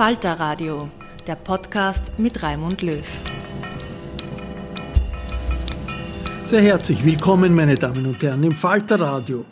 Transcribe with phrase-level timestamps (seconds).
[0.00, 0.88] Falter Radio,
[1.26, 3.04] der Podcast mit Raimund Löw.
[6.46, 9.44] Sehr herzlich willkommen, meine Damen und Herren, im Falter Radio.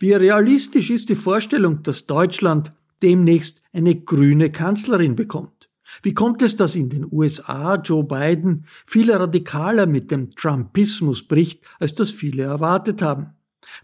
[0.00, 2.72] Wie realistisch ist die Vorstellung, dass Deutschland
[3.04, 5.70] demnächst eine grüne Kanzlerin bekommt?
[6.02, 11.62] Wie kommt es, dass in den USA Joe Biden viel radikaler mit dem Trumpismus bricht,
[11.78, 13.34] als das viele erwartet haben?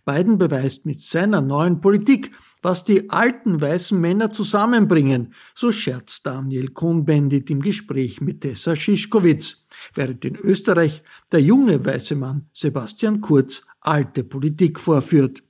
[0.05, 2.33] Biden beweist mit seiner neuen Politik,
[2.63, 9.65] was die alten weißen Männer zusammenbringen, so scherzt Daniel Cohn-Bendit im Gespräch mit Tessa Schischkowitz,
[9.95, 15.43] während in Österreich der junge weiße Mann Sebastian Kurz alte Politik vorführt.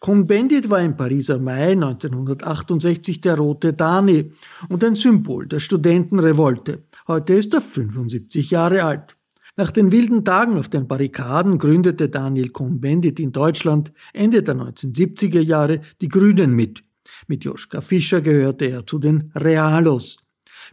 [0.00, 4.32] Cohn-Bendit war im Pariser Mai 1968 der rote Dani
[4.68, 6.84] und ein Symbol der Studentenrevolte.
[7.08, 9.15] Heute ist er 75 Jahre alt.
[9.58, 15.40] Nach den wilden Tagen auf den Barrikaden gründete Daniel Cohn-Bendit in Deutschland Ende der 1970er
[15.40, 16.84] Jahre die Grünen mit.
[17.26, 20.18] Mit Joschka Fischer gehörte er zu den Realos.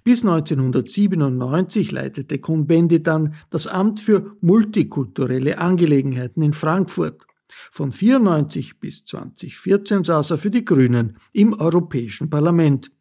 [0.03, 7.25] Bis 1997 leitete Cohn-Bendit dann das Amt für multikulturelle Angelegenheiten in Frankfurt.
[7.71, 12.91] Von 94 bis 2014 saß er für die Grünen im Europäischen Parlament.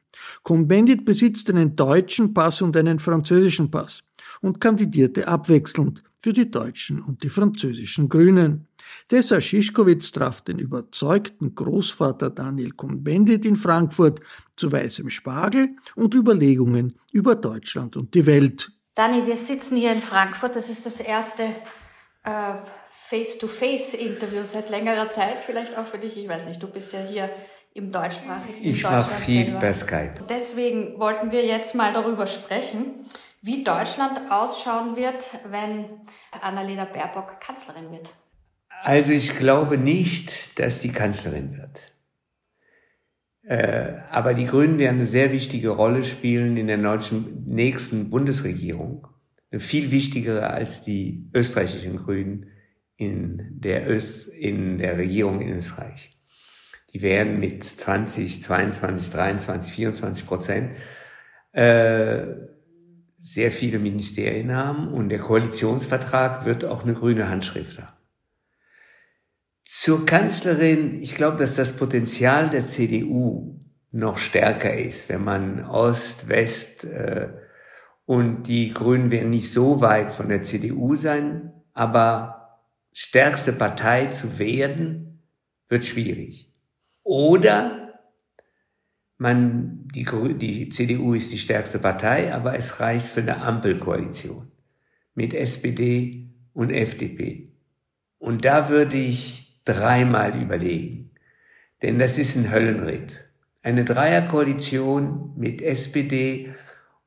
[0.45, 4.05] Cohn-Bendit besitzt einen deutschen Pass und einen französischen Pass
[4.43, 8.69] und kandidierte abwechselnd für die deutschen und die französischen Grünen.
[9.09, 14.21] Tessa Schischkowitz traf den überzeugten Großvater Daniel Cohn-Bendit in Frankfurt
[14.57, 18.71] zu weißem Spargel und Überlegungen über Deutschland und die Welt.
[18.95, 20.55] Dani, wir sitzen hier in Frankfurt.
[20.55, 21.43] Das ist das erste
[22.25, 22.55] äh,
[23.09, 25.39] Face-to-Face-Interview seit längerer Zeit.
[25.45, 26.17] Vielleicht auch für dich.
[26.17, 27.31] Ich weiß nicht, du bist ja hier
[27.75, 29.61] im deutschsprachigen Ich mache viel selber.
[29.61, 30.15] per Skype.
[30.29, 33.07] Deswegen wollten wir jetzt mal darüber sprechen
[33.43, 35.85] wie Deutschland ausschauen wird, wenn
[36.41, 38.15] Annalena Baerbock Kanzlerin wird.
[38.83, 41.81] Also ich glaube nicht, dass die Kanzlerin wird.
[43.45, 49.09] Äh, aber die Grünen werden eine sehr wichtige Rolle spielen in der deutschen nächsten Bundesregierung.
[49.51, 52.47] Eine viel wichtigere als die österreichischen Grünen
[52.97, 56.17] in der, Öst, in der Regierung in Österreich.
[56.95, 60.77] Die werden mit 20, 22, 23, 24 Prozent
[61.53, 62.52] äh,
[63.23, 67.97] sehr viele Ministerien haben und der Koalitionsvertrag wird auch eine grüne Handschrift haben.
[69.65, 73.61] Zur Kanzlerin, ich glaube, dass das Potenzial der CDU
[73.93, 77.29] noch stärker ist, wenn man Ost, West äh,
[78.07, 82.61] und die Grünen werden nicht so weit von der CDU sein, aber
[82.93, 85.23] stärkste Partei zu werden,
[85.69, 86.53] wird schwierig.
[87.05, 87.82] Oder
[89.23, 90.05] man, die,
[90.39, 94.51] die CDU ist die stärkste Partei, aber es reicht für eine Ampelkoalition
[95.15, 97.53] mit SPD und FDP.
[98.19, 101.13] Und da würde ich dreimal überlegen.
[101.83, 103.25] Denn das ist ein Höllenritt.
[103.63, 106.53] Eine Dreierkoalition mit SPD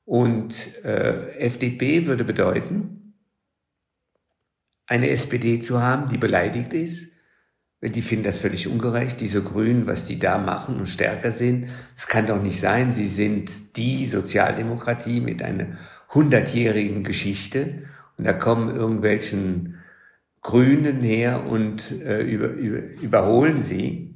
[0.06, 3.14] und äh, FDP würde bedeuten,
[4.88, 7.15] eine SPD zu haben, die beleidigt ist,
[7.82, 11.70] die finden das völlig ungerecht, diese Grünen, was die da machen und stärker sind.
[11.96, 15.78] Es kann doch nicht sein, sie sind die Sozialdemokratie mit einer
[16.14, 17.84] hundertjährigen Geschichte
[18.18, 19.80] und da kommen irgendwelchen
[20.42, 24.16] Grünen her und äh, über, über, überholen sie.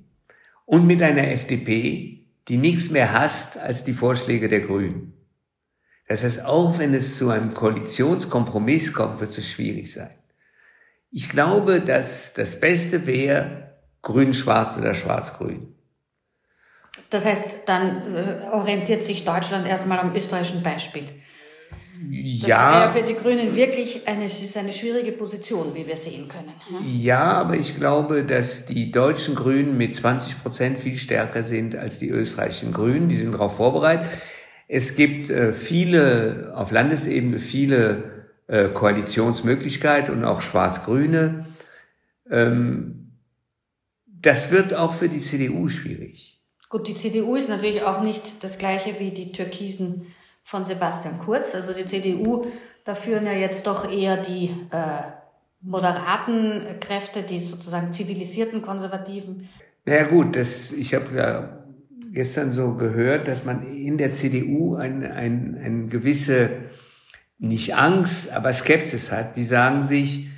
[0.65, 5.13] Und mit einer FDP, die nichts mehr hasst als die Vorschläge der Grünen.
[6.07, 10.18] Das heißt, auch wenn es zu einem Koalitionskompromiss kommt, wird es schwierig sein.
[11.11, 15.75] Ich glaube, dass das Beste wäre grün-schwarz oder schwarz-grün.
[17.09, 21.07] Das heißt, dann äh, orientiert sich Deutschland erstmal am österreichischen Beispiel.
[22.01, 22.81] Das ja.
[22.81, 26.53] wäre für die Grünen wirklich eine, ist eine schwierige Position, wie wir sehen können.
[26.71, 26.79] Ja?
[26.85, 31.99] ja, aber ich glaube, dass die deutschen Grünen mit 20 Prozent viel stärker sind als
[31.99, 33.09] die österreichischen Grünen.
[33.09, 34.07] Die sind darauf vorbereitet.
[34.69, 38.18] Es gibt äh, viele, auf Landesebene viele
[38.49, 41.45] äh, Koalitionsmöglichkeit und auch Schwarz-Grüne.
[42.29, 43.11] Ähm,
[44.05, 46.41] das wird auch für die CDU schwierig.
[46.67, 50.07] Gut, die CDU ist natürlich auch nicht das gleiche wie die Türkisen
[50.43, 51.53] von Sebastian Kurz.
[51.53, 52.47] Also die CDU,
[52.85, 55.03] da führen ja jetzt doch eher die äh,
[55.61, 59.47] moderaten Kräfte, die sozusagen zivilisierten Konservativen.
[59.85, 61.63] Naja gut, das, ich habe ja
[62.11, 66.49] gestern so gehört, dass man in der CDU ein, ein, ein gewisse
[67.39, 69.35] nicht Angst, aber Skepsis hat.
[69.35, 70.29] Die sagen sich,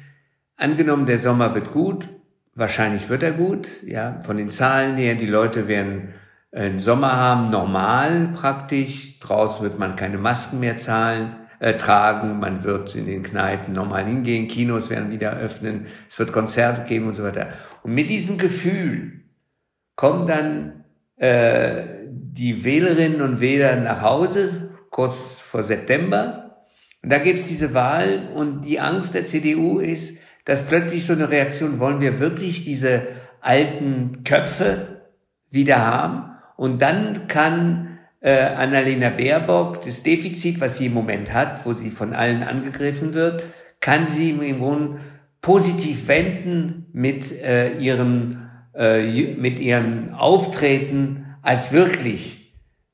[0.56, 2.08] angenommen, der Sommer wird gut,
[2.54, 6.14] wahrscheinlich wird er gut, ja, von den Zahlen her, die Leute werden
[6.52, 12.64] einen Sommer haben, normal praktisch, draußen wird man keine Masken mehr zahlen, äh, tragen, man
[12.64, 17.16] wird in den Kneipen normal hingehen, Kinos werden wieder öffnen, es wird Konzerte geben und
[17.16, 17.54] so weiter.
[17.84, 19.22] Und mit diesem Gefühl
[19.96, 20.84] kommen dann
[21.16, 26.51] äh, die Wählerinnen und Wähler nach Hause, kurz vor September,
[27.04, 31.14] und da gibt es diese Wahl und die Angst der CDU ist, dass plötzlich so
[31.14, 33.08] eine Reaktion, wollen wir wirklich diese
[33.42, 35.02] alten Köpfe
[35.50, 36.32] wieder haben?
[36.58, 41.90] Und dann kann äh, Annalena Baerbock das Defizit, was sie im Moment hat, wo sie
[41.90, 43.44] von allen angegriffen wird,
[43.80, 45.00] kann sie im Grunde
[45.42, 52.41] positiv wenden mit äh, ihren äh, mit ihrem Auftreten als wirklich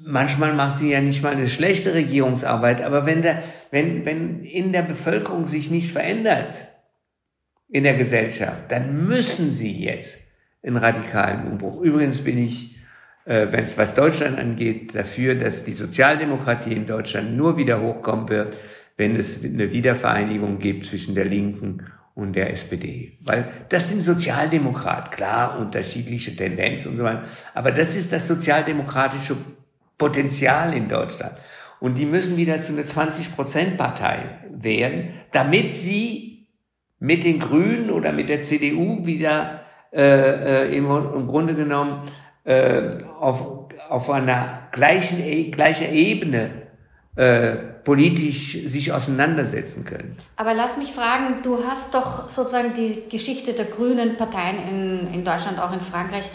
[0.00, 4.72] manchmal macht sie ja nicht mal eine schlechte Regierungsarbeit, aber wenn, der, wenn, wenn in
[4.72, 6.54] der Bevölkerung sich nichts verändert,
[7.68, 10.18] in der Gesellschaft, dann müssen sie jetzt
[10.62, 11.80] einen radikalen Umbruch.
[11.82, 12.76] Übrigens bin ich,
[13.24, 18.28] äh, wenn es was Deutschland angeht, dafür, dass die Sozialdemokratie in Deutschland nur wieder hochkommen
[18.28, 18.56] wird,
[18.98, 23.16] wenn es eine Wiedervereinigung gibt zwischen der Linken und der SPD.
[23.22, 27.22] Weil das sind Sozialdemokrat, klar, unterschiedliche Tendenzen und so weiter.
[27.54, 29.36] Aber das ist das sozialdemokratische
[29.96, 31.32] Potenzial in Deutschland.
[31.80, 36.48] Und die müssen wieder zu einer 20-Prozent-Partei werden, damit sie
[36.98, 39.62] mit den Grünen oder mit der CDU wieder
[39.92, 42.02] äh, äh, im, im Grunde genommen
[42.42, 46.50] äh, auf, auf einer gleichen, e, gleicher Ebene
[47.14, 50.14] äh, politisch sich auseinandersetzen können.
[50.36, 55.24] Aber lass mich fragen, du hast doch sozusagen die Geschichte der grünen Parteien in, in
[55.24, 56.28] Deutschland, auch in Frankreich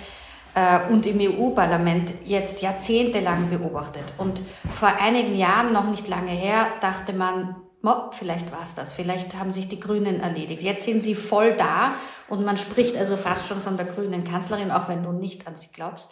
[0.56, 4.04] äh, und im EU-Parlament jetzt jahrzehntelang beobachtet.
[4.18, 4.42] Und
[4.74, 9.36] vor einigen Jahren, noch nicht lange her, dachte man, Mo, vielleicht war es das, vielleicht
[9.38, 10.64] haben sich die Grünen erledigt.
[10.64, 11.94] Jetzt sind sie voll da
[12.30, 15.56] und man spricht also fast schon von der grünen Kanzlerin, auch wenn du nicht an
[15.56, 16.10] sie glaubst.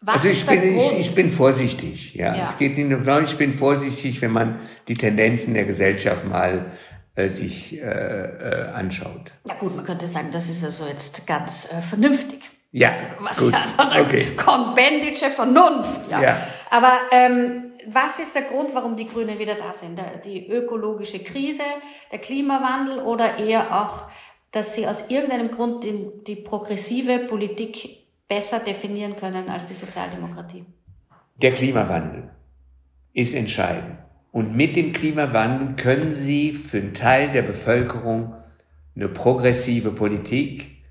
[0.00, 2.36] Was also ich bin, ich, ich bin vorsichtig, ja.
[2.36, 2.44] ja.
[2.44, 6.72] Es geht nicht nur, glaube ich bin vorsichtig, wenn man die Tendenzen der Gesellschaft mal
[7.16, 9.32] äh, sich äh, äh, anschaut.
[9.48, 12.40] Ja gut, man könnte sagen, das ist also jetzt ganz äh, vernünftig.
[12.70, 13.54] Ja, was gut.
[13.54, 14.36] sozusagen Okay.
[14.36, 16.08] konbendische Vernunft.
[16.10, 16.22] Ja.
[16.22, 16.46] Ja.
[16.70, 19.98] Aber ähm, was ist der Grund, warum die Grünen wieder da sind?
[20.24, 21.62] Die ökologische Krise,
[22.12, 24.02] der Klimawandel oder eher auch,
[24.52, 27.97] dass sie aus irgendeinem Grund die, die progressive Politik
[28.28, 30.64] besser definieren können als die Sozialdemokratie?
[31.36, 32.30] Der Klimawandel
[33.12, 33.98] ist entscheidend.
[34.30, 38.34] Und mit dem Klimawandel können Sie für einen Teil der Bevölkerung
[38.94, 40.82] eine progressive Politik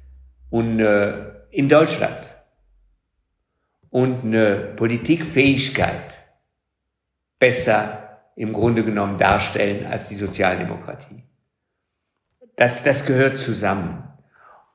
[0.50, 2.36] und in Deutschland
[3.89, 6.17] und eine Politikfähigkeit
[7.39, 11.24] besser im Grunde genommen darstellen als die Sozialdemokratie.
[12.56, 14.07] Das, das gehört zusammen.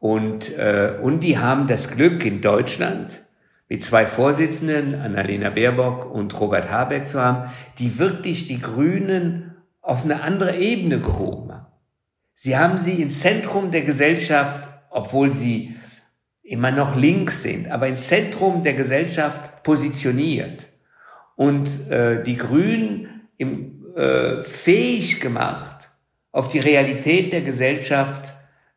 [0.02, 3.20] Und, äh, und die haben das Glück in Deutschland
[3.68, 10.04] mit zwei Vorsitzenden, Annalena Baerbock und Robert Habeck zu haben, die wirklich die Grünen auf
[10.04, 11.66] eine andere Ebene gehoben haben.
[12.34, 15.76] Sie haben sie ins Zentrum der Gesellschaft, obwohl sie
[16.42, 20.66] immer noch links sind, aber ins Zentrum der Gesellschaft positioniert
[21.36, 25.90] und äh, die Grünen im, äh, fähig gemacht,
[26.32, 28.32] auf die Realität der Gesellschaft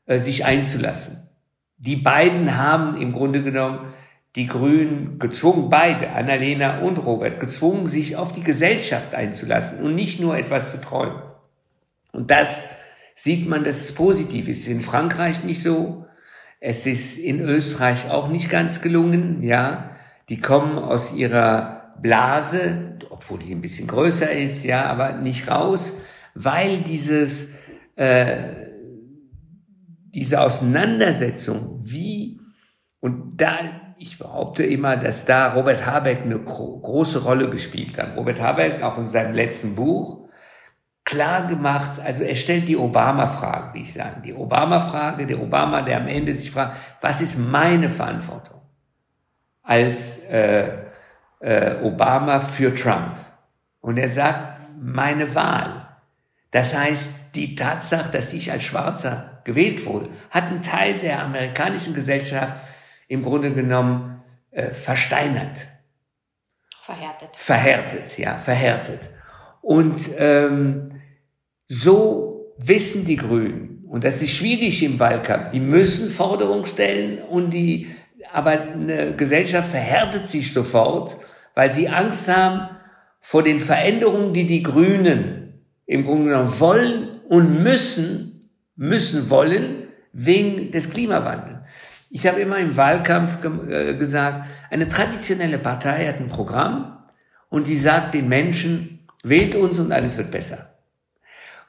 [0.05, 1.29] äh, sich einzulassen.
[1.77, 3.93] Die beiden haben im Grunde genommen
[4.35, 10.19] die Grünen gezwungen, beide, Annalena und Robert, gezwungen, sich auf die Gesellschaft einzulassen und nicht
[10.19, 11.21] nur etwas zu träumen.
[12.11, 12.69] Und das
[13.15, 14.67] sieht man, dass es positiv ist.
[14.67, 16.05] In Frankreich nicht so.
[16.59, 19.91] Es ist in Österreich auch nicht ganz gelungen, ja.
[20.27, 25.99] Die kommen aus ihrer Blase, obwohl die ein bisschen größer ist, ja, aber nicht raus,
[26.33, 27.49] weil dieses,
[27.95, 28.35] äh,
[30.15, 32.39] diese Auseinandersetzung, wie,
[33.01, 33.59] und da,
[33.97, 38.15] ich behaupte immer, dass da Robert Habeck eine gro große Rolle gespielt hat.
[38.15, 40.25] Robert Habeck auch in seinem letzten Buch
[41.03, 45.97] klar gemacht, also er stellt die Obama-Frage, wie ich sage, die Obama-Frage, der Obama, der
[45.97, 48.61] am Ende sich fragt, was ist meine Verantwortung
[49.61, 50.71] als äh,
[51.41, 53.17] äh, Obama für Trump?
[53.81, 55.84] Und er sagt, meine Wahl.
[56.55, 61.93] Das heißt, die Tatsache, dass ich als Schwarzer gewählt wurde, hat einen Teil der amerikanischen
[61.93, 62.53] Gesellschaft
[63.09, 65.67] im Grunde genommen äh, versteinert.
[66.79, 67.29] Verhärtet.
[67.33, 69.01] Verhärtet, ja, verhärtet.
[69.59, 71.01] Und ähm,
[71.67, 77.51] so wissen die Grünen, und das ist schwierig im Wahlkampf, die müssen Forderungen stellen und
[77.51, 77.93] die,
[78.31, 81.17] aber eine Gesellschaft verhärtet sich sofort,
[81.53, 82.69] weil sie Angst haben
[83.19, 85.44] vor den Veränderungen, die die Grünen
[85.85, 91.59] im Grunde genommen wollen und müssen, müssen wollen, wegen des Klimawandels.
[92.09, 97.03] Ich habe immer im Wahlkampf ge äh, gesagt, eine traditionelle Partei hat ein Programm
[97.49, 100.75] und die sagt den Menschen, wählt uns und alles wird besser.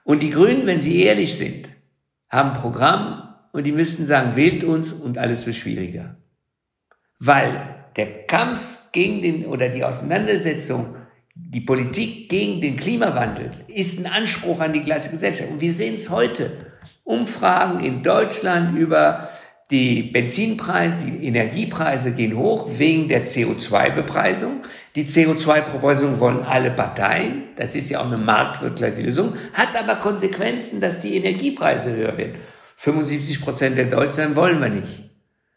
[0.04, 1.68] Und die Grünen, wenn sie ehrlich sind,
[2.28, 6.16] haben ein Programm und die müssten sagen, wählt uns und alles wird schwieriger.
[7.18, 8.61] Weil der Kampf
[8.92, 10.94] gegen den oder die Auseinandersetzung,
[11.38, 15.50] die Politik gegen den Klimawandel ist ein Anspruch an die gleiche Gesellschaft.
[15.50, 16.50] Und wir sehen es heute.
[17.05, 19.28] Umfragen in Deutschland über
[19.71, 24.62] die Benzinpreise, die Energiepreise gehen hoch wegen der CO2-Bepreisung.
[24.95, 27.49] Die CO2-Bepreisung wollen alle Parteien.
[27.57, 29.35] Das ist ja auch eine marktwirtschaftliche Lösung.
[29.52, 32.37] Hat aber Konsequenzen, dass die Energiepreise höher werden.
[32.76, 35.11] 75 Prozent der Deutschen wollen wir nicht.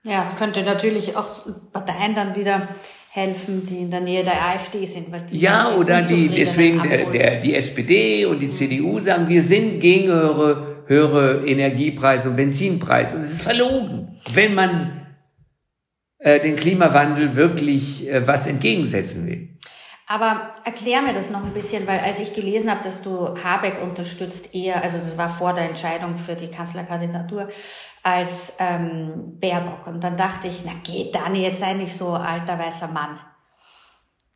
[0.04, 1.30] Ja, es könnte natürlich auch
[1.72, 2.68] Parteien dann wieder
[3.12, 5.12] helfen, die in der Nähe der AfD sind.
[5.12, 9.44] Weil die Ja, oder die, deswegen der, der, die SPD und die CDU sagen, wir
[9.44, 13.18] sind gegen höhere, höhere Energiepreise und Benzinpreise.
[13.18, 15.08] Und es ist verlogen, wenn man
[16.20, 19.50] äh, den Klimawandel wirklich äh, was entgegensetzen will.
[20.12, 23.80] Aber erklär mir das noch ein bisschen, weil als ich gelesen habe, dass du Habeck
[23.84, 27.50] unterstützt, eher, also das war vor der Entscheidung für die Kanzlerkandidatur,
[28.04, 29.88] als ähm, Baerbock.
[29.88, 33.20] Und dann dachte ich, na geht Dani, jetzt sei nicht so alter weißer Mann.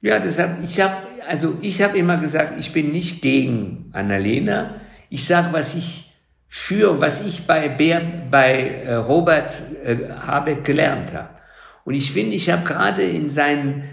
[0.01, 0.96] Ja, deshalb, ich habe
[1.27, 4.82] also ich habe immer gesagt, ich bin nicht gegen Annalena.
[5.10, 6.12] Ich sage, was ich
[6.48, 9.51] für, was ich bei, Bär, bei äh, Robert
[9.84, 11.29] äh, Habeck gelernt habe.
[11.86, 13.89] Und ich finde, ich habe gerade in seinen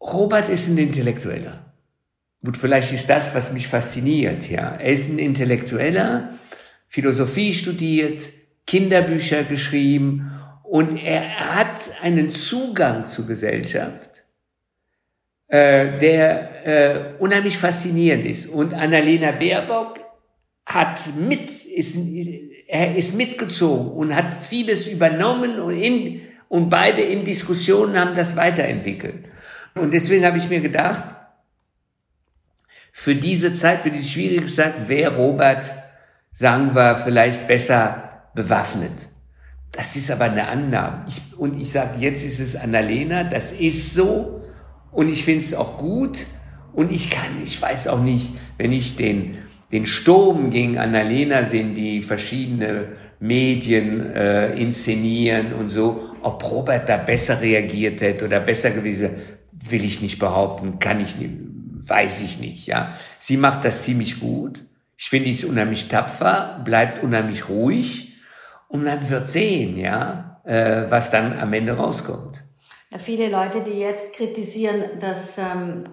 [0.00, 1.64] Robert ist ein Intellektueller.
[2.44, 4.76] Gut, vielleicht ist das, was mich fasziniert, ja.
[4.76, 6.34] Er ist ein Intellektueller,
[6.86, 8.22] Philosophie studiert,
[8.66, 14.24] Kinderbücher geschrieben und er hat einen Zugang zur Gesellschaft,
[15.48, 18.48] äh, der äh, unheimlich faszinierend ist.
[18.48, 20.00] Und Annalena Baerbock
[20.66, 21.96] hat mit, ist,
[22.66, 28.34] er ist mitgezogen und hat vieles übernommen und, in, und beide in Diskussionen haben das
[28.36, 29.26] weiterentwickelt.
[29.74, 31.14] Und deswegen habe ich mir gedacht,
[32.90, 35.72] für diese Zeit, für diese schwierige Zeit, wäre Robert,
[36.36, 39.08] sagen wir, vielleicht besser bewaffnet.
[39.72, 41.06] Das ist aber eine Annahme.
[41.08, 44.42] Ich, und ich sage, jetzt ist es Annalena, das ist so.
[44.92, 46.26] Und ich finde es auch gut.
[46.74, 49.38] Und ich kann, ich weiß auch nicht, wenn ich den,
[49.72, 52.88] den Sturm gegen Annalena sehe, die verschiedene
[53.18, 59.08] Medien äh, inszenieren und so, ob Robert da besser reagiert hätte oder besser gewesen,
[59.52, 61.32] will ich nicht behaupten, kann ich nicht,
[61.86, 62.94] weiß ich nicht, ja.
[63.18, 64.65] Sie macht das ziemlich gut.
[64.96, 68.14] Ich finde, sie ist unheimlich tapfer, bleibt unheimlich ruhig
[68.68, 72.42] und man wird sehen, ja, äh, was dann am Ende rauskommt.
[72.90, 75.84] Ja, viele Leute, die jetzt kritisieren, dass ähm,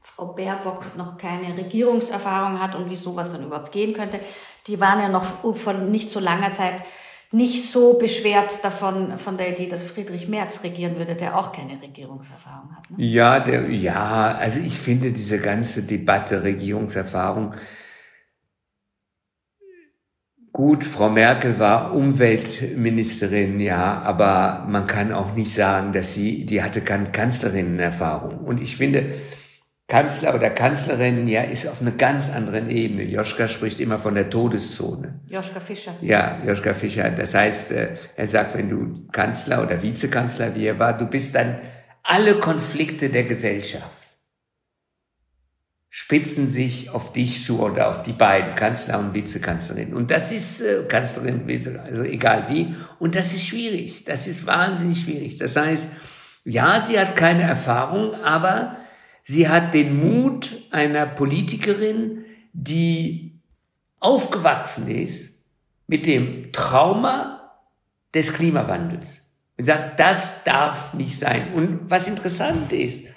[0.00, 4.20] Frau Baerbock noch keine Regierungserfahrung hat und wie sowas dann überhaupt gehen könnte,
[4.66, 6.74] die waren ja noch von nicht so langer Zeit
[7.34, 11.82] nicht so beschwert davon, von der Idee, dass Friedrich Merz regieren würde, der auch keine
[11.82, 12.88] Regierungserfahrung hat.
[12.90, 13.04] Ne?
[13.04, 17.54] Ja, der, ja, also ich finde diese ganze Debatte Regierungserfahrung,
[20.56, 26.62] Gut, Frau Merkel war Umweltministerin, ja, aber man kann auch nicht sagen, dass sie, die
[26.62, 28.38] hatte keine Kanzlerinnenerfahrung.
[28.38, 29.16] Und ich finde,
[29.88, 33.02] Kanzler oder Kanzlerin, ja, ist auf einer ganz anderen Ebene.
[33.02, 35.18] Joschka spricht immer von der Todeszone.
[35.26, 35.94] Joschka Fischer.
[36.02, 37.10] Ja, Joschka Fischer.
[37.10, 41.34] Das heißt, äh, er sagt, wenn du Kanzler oder Vizekanzler wie er war, du bist
[41.34, 41.58] dann
[42.04, 43.90] alle Konflikte der Gesellschaft
[45.96, 49.94] spitzen sich auf dich zu oder auf die beiden, Kanzler und Vizekanzlerin.
[49.94, 51.48] Und das ist äh, Kanzlerin,
[51.86, 52.74] also egal wie.
[52.98, 54.04] Und das ist schwierig.
[54.04, 55.38] Das ist wahnsinnig schwierig.
[55.38, 55.90] Das heißt,
[56.46, 58.76] ja, sie hat keine Erfahrung, aber
[59.22, 63.38] sie hat den Mut einer Politikerin, die
[64.00, 65.44] aufgewachsen ist
[65.86, 67.52] mit dem Trauma
[68.12, 69.30] des Klimawandels.
[69.56, 71.54] Und sagt, das darf nicht sein.
[71.54, 73.13] Und was interessant ist,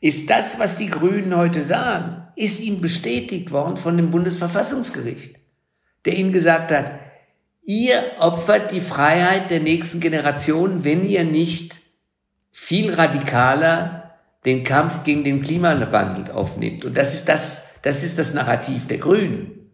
[0.00, 5.36] ist das, was die Grünen heute sagen, ist ihnen bestätigt worden von dem Bundesverfassungsgericht,
[6.04, 6.92] der ihnen gesagt hat,
[7.62, 11.76] ihr opfert die Freiheit der nächsten Generation, wenn ihr nicht
[12.50, 14.14] viel radikaler
[14.46, 16.84] den Kampf gegen den Klimawandel aufnehmt.
[16.84, 19.72] Und das ist das, das ist das Narrativ der Grünen.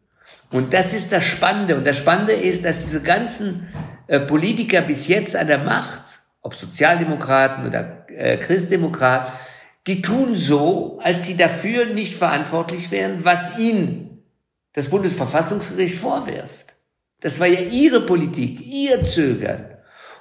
[0.51, 1.77] Und das ist das Spannende.
[1.77, 3.69] Und das Spannende ist, dass diese ganzen
[4.09, 6.03] äh, Politiker bis jetzt an der Macht,
[6.43, 9.33] ob Sozialdemokraten oder äh, Christdemokraten,
[9.87, 14.25] die tun so, als sie dafür nicht verantwortlich wären, was ihnen
[14.73, 16.75] das Bundesverfassungsgericht vorwirft.
[17.21, 19.77] Das war ja ihre Politik, ihr Zögern.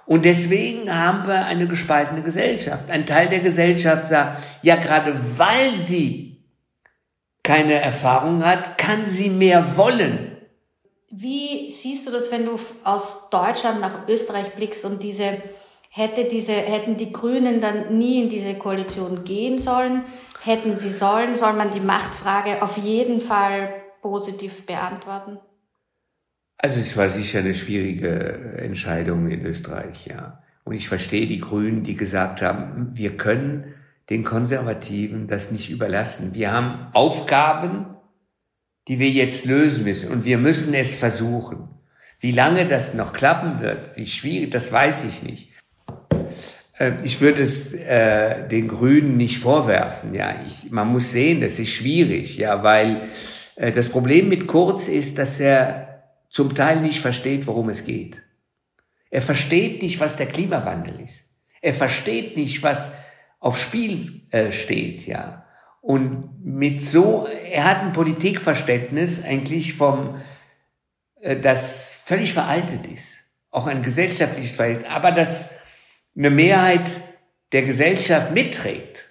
[0.06, 2.92] Und deswegen haben wir eine gespaltene Gesellschaft.
[2.92, 6.44] Ein Teil der Gesellschaft sagt, ja, gerade weil sie
[7.42, 10.38] keine Erfahrung hat, kann sie mehr wollen.
[11.10, 15.42] Wie siehst du das, wenn du aus Deutschland nach Österreich blickst und diese
[15.98, 20.04] Hätte diese, hätten die Grünen dann nie in diese Koalition gehen sollen?
[20.44, 21.36] Hätten sie sollen?
[21.36, 25.40] Soll man die Machtfrage auf jeden Fall positiv beantworten?
[26.58, 30.44] Also es war sicher eine schwierige Entscheidung in Österreich, ja.
[30.66, 33.74] Und ich verstehe die Grünen, die gesagt haben, wir können
[34.10, 36.34] den Konservativen das nicht überlassen.
[36.34, 37.96] Wir haben Aufgaben,
[38.90, 41.70] die wir jetzt lösen müssen und wir müssen es versuchen.
[42.20, 45.55] Wie lange das noch klappen wird, wie schwierig, das weiß ich nicht.
[46.78, 50.14] Äh, ich würde es äh, den Grünen nicht vorwerfen.
[50.14, 53.08] Ja, ich, man muss sehen, das ist schwierig, ja, weil
[53.56, 58.22] äh, das Problem mit Kurz ist, dass er zum Teil nicht versteht, worum es geht.
[59.10, 61.36] Er versteht nicht, was der Klimawandel ist.
[61.62, 62.92] Er versteht nicht, was
[63.40, 64.00] auf Spiel
[64.32, 65.46] äh, steht, ja.
[65.82, 70.20] Und mit so, er hat ein Politikverständnis eigentlich vom,
[71.22, 73.18] äh, das völlig veraltet ist.
[73.52, 74.90] Auch ein gesellschaftliches Verhältnis.
[74.92, 75.60] Aber das
[76.18, 76.90] eine Mehrheit
[77.52, 79.06] der Gesellschaft mitträgt,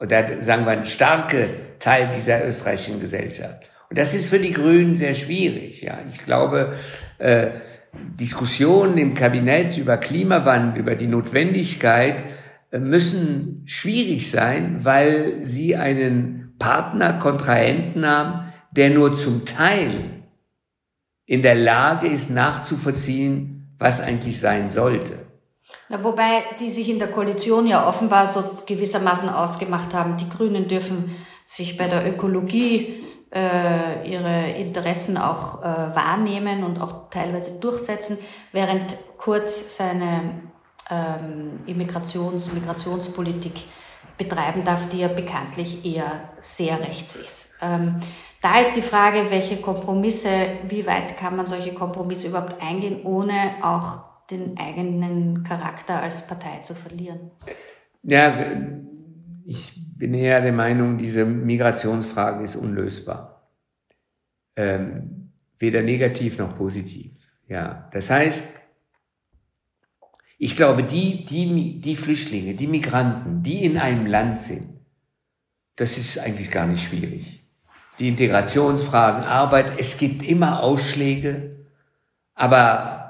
[0.00, 1.46] oder sagen wir ein starker
[1.78, 3.68] Teil dieser österreichischen Gesellschaft.
[3.88, 5.82] Und das ist für die Grünen sehr schwierig.
[5.82, 6.74] Ja, ich glaube,
[7.18, 7.48] äh,
[7.92, 12.24] Diskussionen im Kabinett über Klimawandel, über die Notwendigkeit
[12.70, 20.22] äh, müssen schwierig sein, weil sie einen Partner, Kontrahenten haben, der nur zum Teil
[21.26, 25.25] in der Lage ist, nachzuvollziehen, was eigentlich sein sollte.
[25.88, 30.68] Na, wobei die sich in der Koalition ja offenbar so gewissermaßen ausgemacht haben, die Grünen
[30.68, 38.18] dürfen sich bei der Ökologie äh, ihre Interessen auch äh, wahrnehmen und auch teilweise durchsetzen,
[38.52, 40.42] während Kurz seine
[40.90, 43.64] ähm, Immigrations-, Migrationspolitik
[44.16, 47.46] betreiben darf, die ja bekanntlich eher sehr rechts ist.
[47.60, 48.00] Ähm,
[48.40, 50.30] da ist die Frage, welche Kompromisse,
[50.68, 56.60] wie weit kann man solche Kompromisse überhaupt eingehen, ohne auch den eigenen Charakter als Partei
[56.60, 57.30] zu verlieren?
[58.02, 58.36] Ja,
[59.44, 63.50] ich bin eher der Meinung, diese Migrationsfrage ist unlösbar.
[64.56, 67.12] Ähm, weder negativ noch positiv.
[67.48, 68.48] Ja, das heißt,
[70.38, 74.80] Ich glaube, die, die, die Flüchtlinge, die Migranten, die in einem Land sind,
[75.76, 77.42] das ist eigentlich gar nicht schwierig.
[77.98, 81.66] Die Integrationsfragen, Arbeit, es gibt immer Ausschläge,
[82.34, 83.05] aber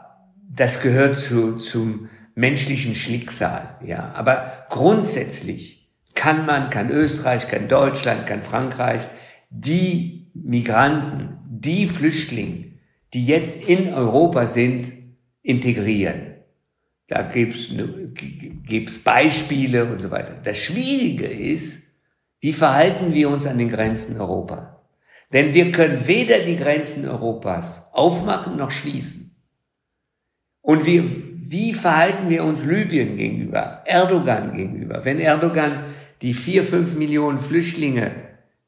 [0.49, 4.13] das gehört zu, zum menschlichen Schicksal, ja.
[4.15, 9.03] Aber grundsätzlich kann man, kann Österreich, kann Deutschland, kann Frankreich
[9.51, 12.73] die Migranten, die Flüchtlinge,
[13.13, 14.93] die jetzt in Europa sind,
[15.43, 16.35] integrieren.
[17.09, 17.69] Da gibt's
[18.67, 20.35] gibt's Beispiele und so weiter.
[20.43, 21.83] Das Schwierige ist,
[22.41, 24.69] wie verhalten wir uns an den Grenzen Europas?
[25.33, 29.26] Denn wir können weder die Grenzen Europas aufmachen noch schließen.
[30.67, 31.05] Und wie,
[31.49, 35.05] wie verhalten wir uns Libyen gegenüber, Erdogan gegenüber?
[35.05, 35.85] Wenn Erdogan
[36.23, 38.11] die vier, fünf Millionen Flüchtlinge,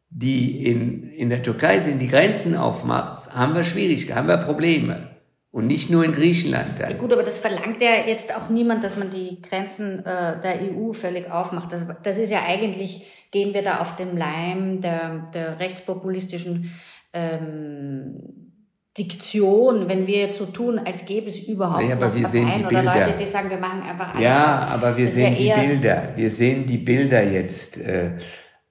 [0.09, 5.09] die in, in der Türkei sind, die Grenzen aufmacht, haben wir Schwierigkeiten, haben wir Probleme.
[5.51, 6.79] Und nicht nur in Griechenland.
[6.79, 10.61] Ja, gut, aber das verlangt ja jetzt auch niemand, dass man die Grenzen äh, der
[10.63, 11.73] EU völlig aufmacht.
[11.73, 16.71] Das, das ist ja eigentlich, gehen wir da auf den Leim der, der rechtspopulistischen
[17.13, 18.48] ähm,
[18.97, 22.59] Diktion, wenn wir jetzt so tun, als gäbe es überhaupt naja, aber wir Parteien sehen
[22.59, 23.07] die oder Bilder.
[23.07, 24.25] Leute, die sagen, wir machen einfach alles.
[24.25, 26.09] Ja, aber wir sehen ja die Bilder.
[26.17, 28.11] Wir sehen die Bilder jetzt äh,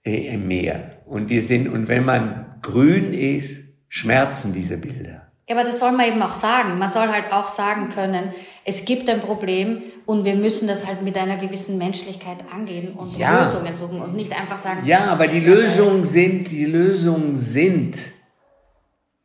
[0.03, 1.01] im Meer.
[1.05, 5.27] Und wir sind, und wenn man grün ist, schmerzen diese Bilder.
[5.49, 6.77] Ja, aber das soll man eben auch sagen.
[6.77, 8.33] Man soll halt auch sagen können,
[8.65, 13.17] es gibt ein Problem und wir müssen das halt mit einer gewissen Menschlichkeit angehen und
[13.17, 13.45] Ja.
[13.45, 14.85] Lösungen suchen und nicht einfach sagen.
[14.85, 17.97] Ja, aber die Lösungen sind, die Lösungen sind,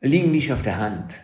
[0.02, 1.14] liegen nicht auf der Hand.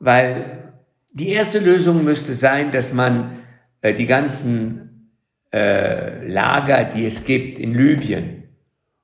[0.00, 0.72] Weil
[1.12, 3.42] die erste Lösung müsste sein, dass man
[3.80, 5.12] äh, die ganzen
[5.52, 8.44] äh, Lager, die es gibt in Libyen,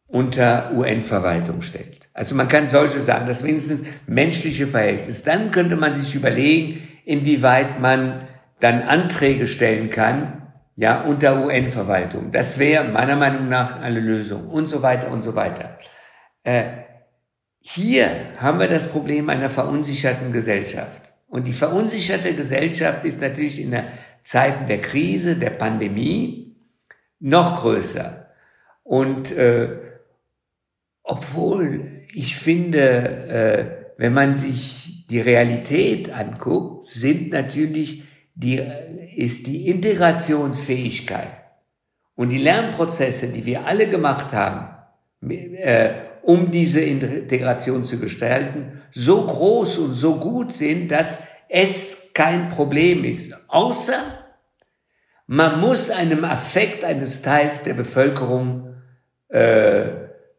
[0.06, 2.08] unter UN-Verwaltung stellt.
[2.12, 5.24] Also man kann solche sagen, das wenigstens menschliche Verhältnis.
[5.24, 8.28] Dann könnte man sich überlegen, inwieweit man
[8.60, 10.42] dann Anträge stellen kann,
[10.76, 12.32] ja, unter UN-Verwaltung.
[12.32, 15.78] Das wäre meiner Meinung nach eine Lösung und so weiter und so weiter.
[16.42, 16.83] Äh,
[17.66, 21.14] hier haben wir das Problem einer verunsicherten Gesellschaft.
[21.29, 23.88] Und die verunsicherte Gesellschaft ist natürlich in der
[24.22, 26.57] Zeiten der Krise, der Pandemie
[27.20, 28.29] noch größer.
[28.83, 29.79] Und äh,
[31.03, 32.81] obwohl ich finde,
[33.29, 38.61] äh, wenn man sich die Realität anguckt, sind natürlich die,
[39.16, 41.33] ist die Integrationsfähigkeit
[42.14, 44.68] und die Lernprozesse, die wir alle gemacht haben,
[45.31, 52.48] äh, um diese Integration zu gestalten, so groß und so gut sind, dass es kein
[52.48, 53.34] Problem ist.
[53.48, 54.02] Außer
[55.26, 58.74] man muss einem Affekt eines Teils der Bevölkerung
[59.28, 59.87] äh,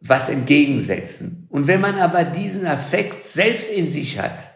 [0.01, 1.47] was entgegensetzen.
[1.49, 4.51] Und wenn man aber diesen Affekt selbst in sich hat,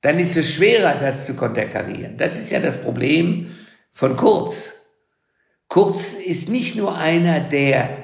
[0.00, 2.16] dann ist es schwerer, das zu konterkarieren.
[2.16, 3.54] Das ist ja das Problem
[3.92, 4.72] von Kurz.
[5.68, 7.99] Kurz ist nicht nur einer, der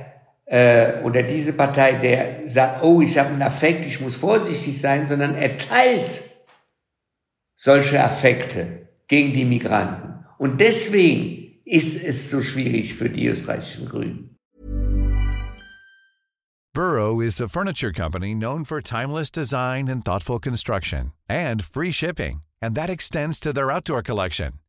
[0.46, 5.06] äh, oder diese Partei, der sagt, oh, ich habe einen Affekt, ich muss vorsichtig sein,
[5.06, 6.22] sondern er teilt
[7.56, 10.24] solche Affekte gegen die Migranten.
[10.38, 14.36] Und deswegen ist es so schwierig für die österreichischen Grünen.
[16.72, 22.42] Burrow is a furniture company known for timeless design and thoughtful construction and free shipping,
[22.60, 24.60] and that extends to their outdoor collection.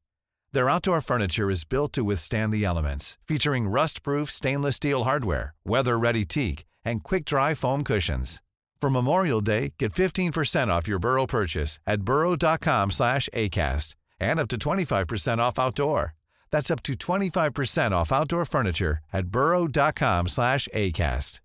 [0.54, 6.26] Their outdoor furniture is built to withstand the elements, featuring rust-proof stainless steel hardware, weather-ready
[6.26, 8.42] teak, and quick-dry foam cushions.
[8.80, 14.48] For Memorial Day, get 15% off your Burrow purchase at burrow.com slash ACAST and up
[14.50, 16.14] to 25% off outdoor.
[16.52, 21.42] That's up to 25% off outdoor furniture at burrow.com slash ACAST.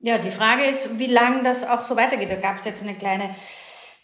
[0.00, 2.30] Ja, die Frage ist, wie lange das auch so weitergeht.
[2.30, 3.34] Da gab es jetzt eine kleine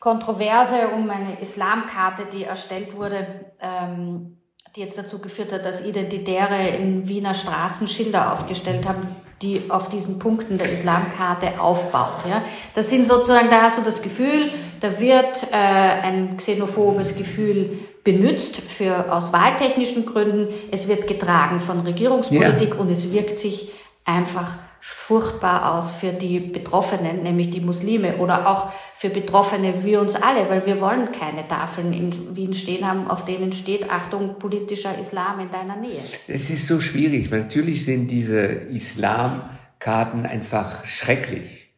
[0.04, 3.26] Kontroverse um eine Islamkarte, die erstellt wurde,
[3.58, 4.36] ähm,
[4.76, 9.88] die jetzt dazu geführt hat, dass Identitäre in Wiener Straßen Schilder aufgestellt haben, die auf
[9.88, 12.28] diesen Punkten der Islamkarte aufbaut.
[12.28, 12.42] Ja?
[12.74, 18.56] Das sind sozusagen, da hast du das Gefühl, da wird äh, ein xenophobes Gefühl benutzt
[18.56, 20.48] für, aus wahltechnischen Gründen.
[20.70, 22.78] Es wird getragen von Regierungspolitik Ja.
[22.78, 23.72] und es wirkt sich
[24.04, 24.50] einfach
[24.86, 30.50] furchtbar aus für die Betroffenen, nämlich die Muslime oder auch für Betroffene wie uns alle,
[30.50, 35.40] weil wir wollen keine Tafeln in Wien stehen haben, auf denen steht, Achtung, politischer Islam
[35.40, 36.02] in deiner Nähe.
[36.28, 41.70] Es ist so schwierig, weil natürlich sind diese Islamkarten einfach schrecklich.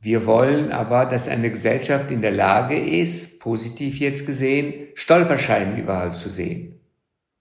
[0.00, 6.16] Wir wollen aber, dass eine Gesellschaft in der Lage ist, positiv jetzt gesehen, Stolperscheine überall
[6.16, 6.80] zu sehen.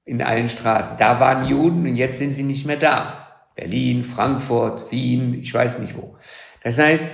[0.06, 0.98] In allen Straßen.
[1.00, 3.29] Da waren Juden und jetzt sind sie nicht mehr da.
[3.60, 6.16] Berlin, Frankfurt, Wien, ich weiß nicht wo.
[6.64, 7.12] Das heißt,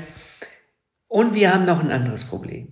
[1.08, 2.72] und wir haben noch ein anderes Problem.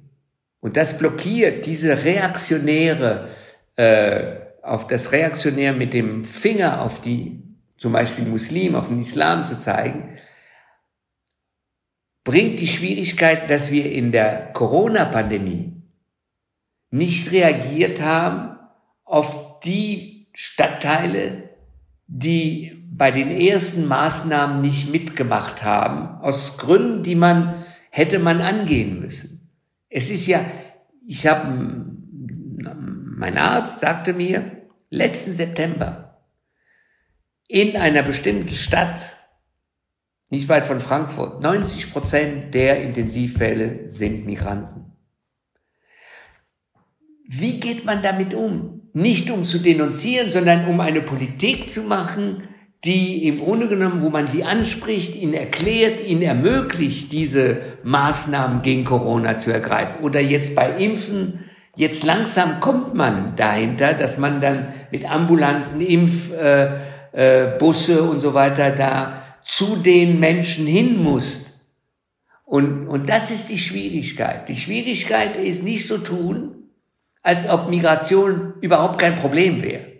[0.59, 3.29] Und das blockiert diese reaktionäre,
[3.75, 7.41] äh, auf das Reaktionär mit dem Finger auf die,
[7.77, 10.17] zum Beispiel Muslim, auf den Islam zu zeigen,
[12.23, 15.73] bringt die Schwierigkeit, dass wir in der Corona-Pandemie
[16.91, 18.57] nicht reagiert haben
[19.03, 21.49] auf die Stadtteile,
[22.07, 28.99] die bei den ersten Maßnahmen nicht mitgemacht haben, aus Gründen, die man hätte man angehen
[28.99, 29.51] müssen.
[29.89, 30.39] Es ist ja,
[31.05, 31.85] ich habe,
[33.17, 36.19] mein Arzt sagte mir, letzten September,
[37.47, 39.15] in einer bestimmten Stadt,
[40.29, 44.91] nicht weit von Frankfurt, 90 Prozent der Intensivfälle sind Migranten.
[47.27, 48.89] Wie geht man damit um?
[48.93, 52.47] Nicht um zu denunzieren, sondern um eine Politik zu machen,
[52.83, 58.83] die im Grunde genommen, wo man sie anspricht, ihnen erklärt, ihnen ermöglicht, diese Maßnahmen gegen
[58.83, 60.03] Corona zu ergreifen.
[60.03, 61.45] Oder jetzt bei Impfen,
[61.77, 66.33] jetzt langsam kommt man dahinter, dass man dann mit ambulanten Impfbusse
[67.13, 71.63] äh, äh, und so weiter da zu den Menschen hin muss.
[72.43, 74.49] Und, und das ist die Schwierigkeit.
[74.49, 76.69] Die Schwierigkeit ist nicht so tun,
[77.21, 79.92] als ob Migration überhaupt kein Problem wäre.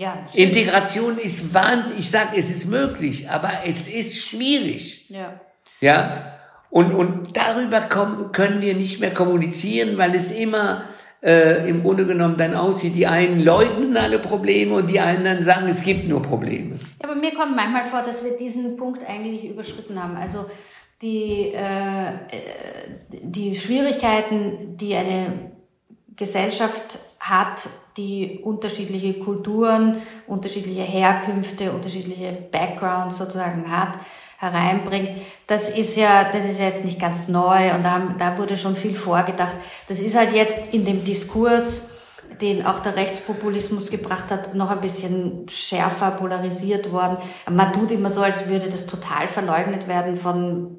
[0.00, 2.00] Ja, Integration ist wahnsinnig.
[2.00, 5.10] Ich sage, es ist möglich, aber es ist schwierig.
[5.10, 5.38] Ja.
[5.82, 6.38] Ja.
[6.70, 10.84] Und, und darüber kommen, können wir nicht mehr kommunizieren, weil es immer
[11.22, 15.68] äh, im Grunde genommen dann aussieht, die einen leugnen alle Probleme und die anderen sagen,
[15.68, 16.76] es gibt nur Probleme.
[17.02, 20.16] Ja, aber mir kommt manchmal vor, dass wir diesen Punkt eigentlich überschritten haben.
[20.16, 20.46] Also
[21.02, 22.10] die, äh, äh
[23.10, 25.50] die Schwierigkeiten, die eine
[26.16, 26.98] Gesellschaft
[27.30, 33.98] hat, die unterschiedliche Kulturen, unterschiedliche Herkünfte, unterschiedliche Backgrounds sozusagen hat,
[34.38, 35.12] hereinbringt.
[35.46, 38.74] Das ist ja, das ist ja jetzt nicht ganz neu und da, da wurde schon
[38.74, 39.54] viel vorgedacht.
[39.86, 41.88] Das ist halt jetzt in dem Diskurs,
[42.40, 47.18] den auch der Rechtspopulismus gebracht hat, noch ein bisschen schärfer polarisiert worden.
[47.50, 50.78] Man tut immer so, als würde das total verleugnet werden von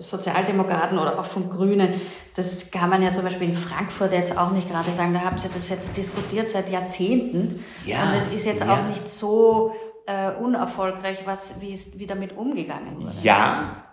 [0.00, 2.00] Sozialdemokraten oder auch von Grünen.
[2.34, 5.14] Das kann man ja zum Beispiel in Frankfurt jetzt auch nicht gerade sagen.
[5.14, 7.64] Da haben sie das jetzt diskutiert seit Jahrzehnten.
[7.86, 8.74] Ja, und es ist jetzt ja.
[8.74, 9.72] auch nicht so
[10.06, 13.14] äh, unerfolgreich, was, wie, ist, wie damit umgegangen wurde.
[13.22, 13.84] Ja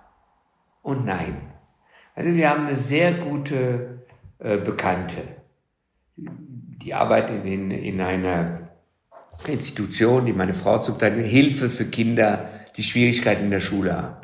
[0.81, 1.53] und nein.
[2.15, 4.03] Also wir haben eine sehr gute
[4.39, 5.21] äh, Bekannte,
[6.15, 8.69] die arbeitet in, in einer
[9.47, 14.15] Institution, die meine Frau zum Teil Hilfe für Kinder, die Schwierigkeiten in der Schule haben.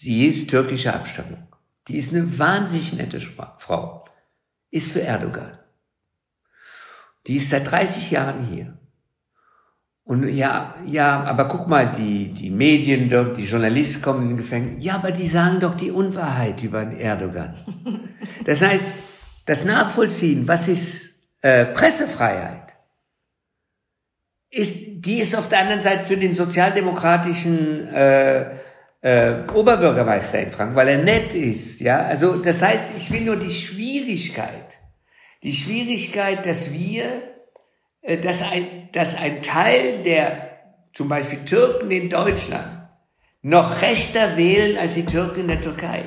[0.00, 1.48] Sie ist türkischer Abstammung.
[1.88, 4.04] Die ist eine wahnsinnig nette Frau.
[4.70, 5.58] Ist für Erdogan.
[7.26, 8.78] Die ist seit 30 Jahren hier.
[10.04, 14.36] Und ja, ja, aber guck mal, die, die Medien doch, die Journalisten kommen in den
[14.36, 14.84] Gefängnis.
[14.84, 17.56] Ja, aber die sagen doch die Unwahrheit über Erdogan.
[18.44, 18.90] Das heißt,
[19.46, 22.72] das Nachvollziehen, was ist äh, Pressefreiheit,
[24.48, 28.58] ist, die ist auf der anderen Seite für den sozialdemokratischen äh,
[29.00, 31.80] äh, Oberbürgermeister in Frankfurt, weil er nett ist.
[31.80, 34.78] Ja, also das heißt, ich will nur die Schwierigkeit,
[35.42, 37.04] die Schwierigkeit, dass wir,
[38.02, 40.48] äh, dass ein, dass ein Teil der
[40.92, 42.88] zum Beispiel Türken in Deutschland
[43.42, 46.02] noch rechter wählen als die Türken in der Türkei.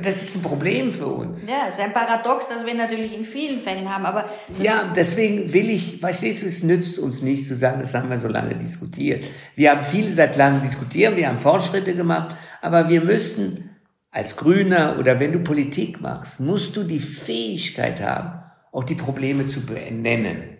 [0.00, 1.46] Das ist ein Problem für uns.
[1.46, 4.24] Ja, es ist ein Paradox, das wir natürlich in vielen Fällen haben, aber...
[4.58, 8.16] Ja, deswegen will ich, verstehst du, es nützt uns nicht zu sagen, das haben wir
[8.16, 9.26] so lange diskutiert.
[9.54, 13.76] Wir haben viele seit langem diskutiert, wir haben Fortschritte gemacht, aber wir müssen
[14.10, 19.44] als Grüner oder wenn du Politik machst, musst du die Fähigkeit haben, auch die Probleme
[19.44, 20.56] zu benennen.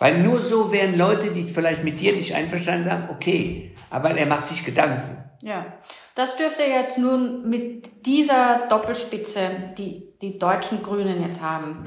[0.00, 4.26] Weil nur so werden Leute, die vielleicht mit dir nicht einverstanden sagen, okay, aber er
[4.26, 5.23] macht sich Gedanken.
[5.44, 5.66] Ja,
[6.14, 9.40] das dürfte jetzt nun mit dieser Doppelspitze,
[9.76, 11.84] die die deutschen Grünen jetzt haben,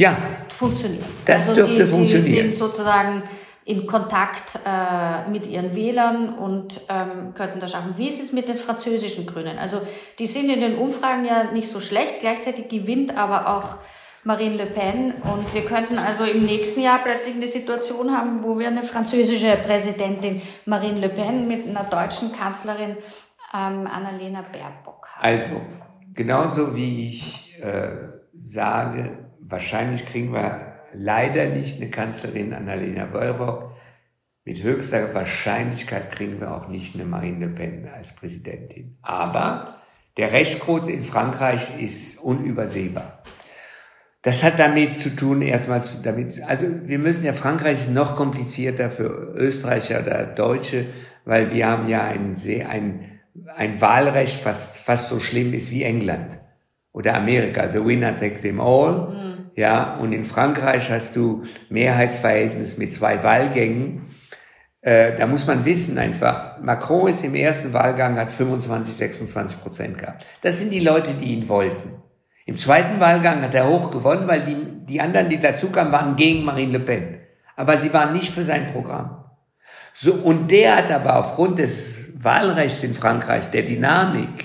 [0.00, 0.16] ja.
[0.48, 1.04] funktionieren.
[1.26, 2.24] Das also dürfte die, funktionieren.
[2.24, 3.22] Die sind sozusagen
[3.66, 7.94] in Kontakt äh, mit ihren Wählern und ähm, könnten das schaffen.
[7.98, 9.58] Wie ist es mit den französischen Grünen?
[9.58, 9.82] Also
[10.18, 13.76] die sind in den Umfragen ja nicht so schlecht, gleichzeitig gewinnt aber auch
[14.24, 15.12] Marine Le Pen.
[15.22, 19.56] Und wir könnten also im nächsten Jahr plötzlich eine Situation haben, wo wir eine französische
[19.56, 22.96] Präsidentin Marine Le Pen mit einer deutschen Kanzlerin
[23.54, 25.24] ähm, Annalena Baerbock haben.
[25.24, 25.60] Also,
[26.14, 27.90] genauso wie ich äh,
[28.34, 33.72] sage, wahrscheinlich kriegen wir leider nicht eine Kanzlerin Annalena Baerbock.
[34.46, 38.98] Mit höchster Wahrscheinlichkeit kriegen wir auch nicht eine Marine Le Pen als Präsidentin.
[39.00, 39.78] Aber
[40.16, 43.22] der Rechtscode in Frankreich ist unübersehbar.
[44.24, 48.90] Das hat damit zu tun, erstmal damit, also wir müssen ja, Frankreich ist noch komplizierter
[48.90, 50.86] für Österreicher oder Deutsche,
[51.24, 52.34] weil wir haben ja ein,
[52.68, 53.20] ein,
[53.54, 56.38] ein Wahlrecht, fast, fast so schlimm ist wie England.
[56.94, 59.10] oder Amerika, the winner takes them all.
[59.10, 59.50] Mhm.
[59.56, 64.14] Ja, und in Frankreich hast du Mehrheitsverhältnis mit zwei Wahlgängen.
[64.80, 69.98] Äh, da muss man wissen einfach, Macron ist im ersten Wahlgang, hat 25, 26 Prozent
[69.98, 70.24] gehabt.
[70.42, 72.03] Das sind die Leute, die ihn wollten.
[72.46, 76.44] Im zweiten Wahlgang hat er hoch gewonnen, weil die, die anderen, die dazukamen, waren gegen
[76.44, 77.20] Marine Le Pen.
[77.56, 79.24] Aber sie waren nicht für sein Programm.
[79.94, 84.44] So, und der hat aber aufgrund des Wahlrechts in Frankreich, der Dynamik,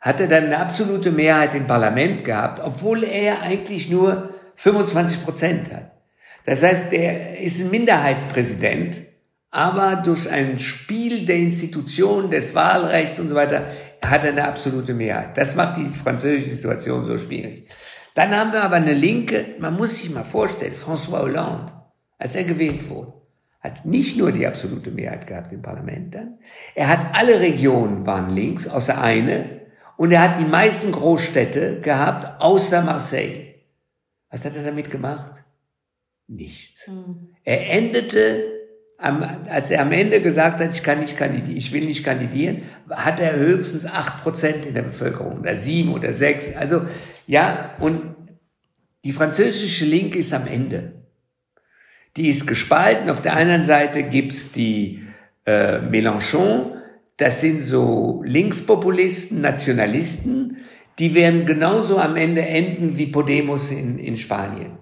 [0.00, 5.72] hat er dann eine absolute Mehrheit im Parlament gehabt, obwohl er eigentlich nur 25 Prozent
[5.72, 5.90] hat.
[6.46, 8.98] Das heißt, er ist ein Minderheitspräsident,
[9.50, 13.66] aber durch ein Spiel der Institutionen, des Wahlrechts und so weiter,
[14.04, 15.36] hat er eine absolute Mehrheit.
[15.36, 17.68] Das macht die französische Situation so schwierig.
[18.14, 21.72] Dann haben wir aber eine Linke, man muss sich mal vorstellen, François Hollande,
[22.18, 23.12] als er gewählt wurde,
[23.60, 26.38] hat nicht nur die absolute Mehrheit gehabt im Parlament dann,
[26.74, 29.60] er hat alle Regionen waren links, außer eine,
[29.96, 33.54] und er hat die meisten Großstädte gehabt, außer Marseille.
[34.30, 35.44] Was hat er damit gemacht?
[36.26, 36.88] Nichts.
[36.88, 37.34] Mhm.
[37.44, 38.49] Er endete,
[39.00, 42.62] am, als er am Ende gesagt hat, ich kann nicht kandidieren, ich will nicht kandidieren,
[42.90, 46.54] hat er höchstens acht Prozent in der Bevölkerung oder sieben oder sechs.
[46.54, 46.82] Also,
[47.26, 48.14] ja, und
[49.04, 50.92] die französische Linke ist am Ende.
[52.16, 53.08] Die ist gespalten.
[53.08, 55.02] Auf der anderen Seite gibt's die
[55.46, 56.76] äh, Mélenchon,
[57.16, 60.58] das sind so Linkspopulisten, Nationalisten,
[60.98, 64.78] die werden genauso am Ende enden wie Podemos in, in Spanien.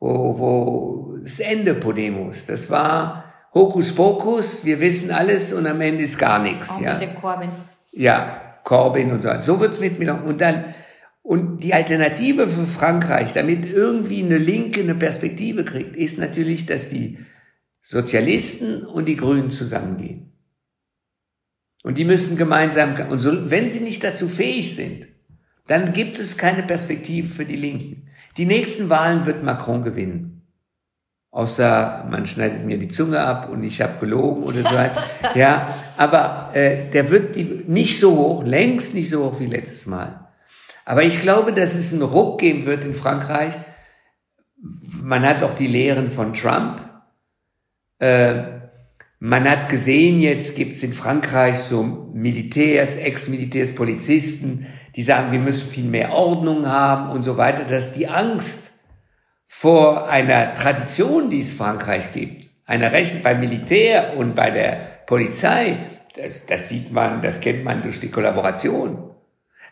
[0.00, 6.04] Wo, wo das Ende Podemos, das war Hokus Pokus, wir wissen alles und am Ende
[6.04, 6.70] ist gar nichts.
[6.70, 6.98] Auch ja.
[7.20, 7.50] Corbyn.
[7.92, 9.30] Ja, Corbyn und so.
[9.40, 10.24] So wird's mit mir noch.
[10.24, 10.74] Und dann,
[11.22, 16.88] und die Alternative für Frankreich, damit irgendwie eine Linke eine Perspektive kriegt, ist natürlich, dass
[16.88, 17.18] die
[17.82, 20.32] Sozialisten und die Grünen zusammengehen.
[21.82, 25.08] Und die müssten gemeinsam, und so, wenn sie nicht dazu fähig sind,
[25.66, 28.08] dann gibt es keine Perspektive für die Linken.
[28.36, 30.31] Die nächsten Wahlen wird Macron gewinnen.
[31.32, 34.76] Außer man schneidet mir die Zunge ab und ich habe gelogen oder so.
[35.34, 39.86] ja, aber äh, der wird die, nicht so hoch, längst nicht so hoch wie letztes
[39.86, 40.28] Mal.
[40.84, 43.54] Aber ich glaube, dass es einen Ruck geben wird in Frankreich.
[45.02, 46.82] Man hat auch die Lehren von Trump.
[47.98, 48.42] Äh,
[49.18, 54.66] man hat gesehen, jetzt gibt's in Frankreich so Militärs, Ex-Militärs, Polizisten,
[54.96, 58.71] die sagen, wir müssen viel mehr Ordnung haben und so weiter, dass die Angst
[59.54, 65.76] vor einer Tradition, die es Frankreich gibt, einer Recht beim Militär und bei der Polizei,
[66.16, 69.10] das, das sieht man, das kennt man durch die Kollaboration.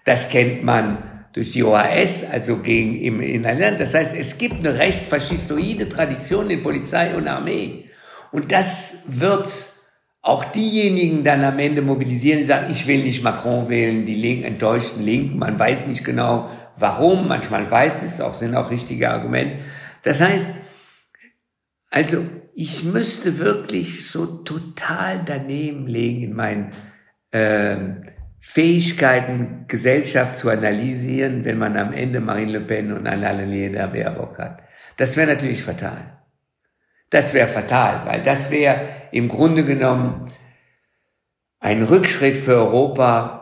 [0.04, 0.98] Das kennt man
[1.32, 3.80] durch die OAS, also gegen im Inland.
[3.80, 7.86] Das heißt, es gibt eine rechtsfaschistoide Tradition in Polizei und Armee.
[8.30, 9.48] Und das wird
[10.20, 14.44] auch diejenigen dann am Ende mobilisieren, die sagen, ich will nicht Macron wählen, die Linken,
[14.44, 19.58] enttäuschten Linken, man weiß nicht genau warum, manchmal weiß es, auch sind auch richtige Argumente.
[20.02, 20.50] Das heißt,
[21.90, 26.72] also ich müsste wirklich so total daneben legen in meinen
[27.30, 27.76] äh,
[28.40, 34.62] Fähigkeiten, Gesellschaft zu analysieren, wenn man am Ende Marine Le Pen und Annalena Baerbock hat.
[34.96, 36.18] Das wäre natürlich fatal.
[37.10, 40.28] Das wäre fatal, weil das wäre im Grunde genommen
[41.58, 43.39] ein Rückschritt für Europa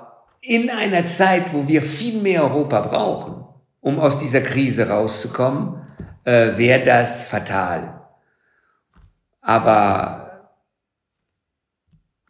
[0.49, 3.45] in einer Zeit, wo wir viel mehr Europa brauchen,
[3.81, 5.87] um aus dieser Krise rauszukommen,
[6.25, 8.01] äh, wäre das fatal.
[9.43, 10.55] Aber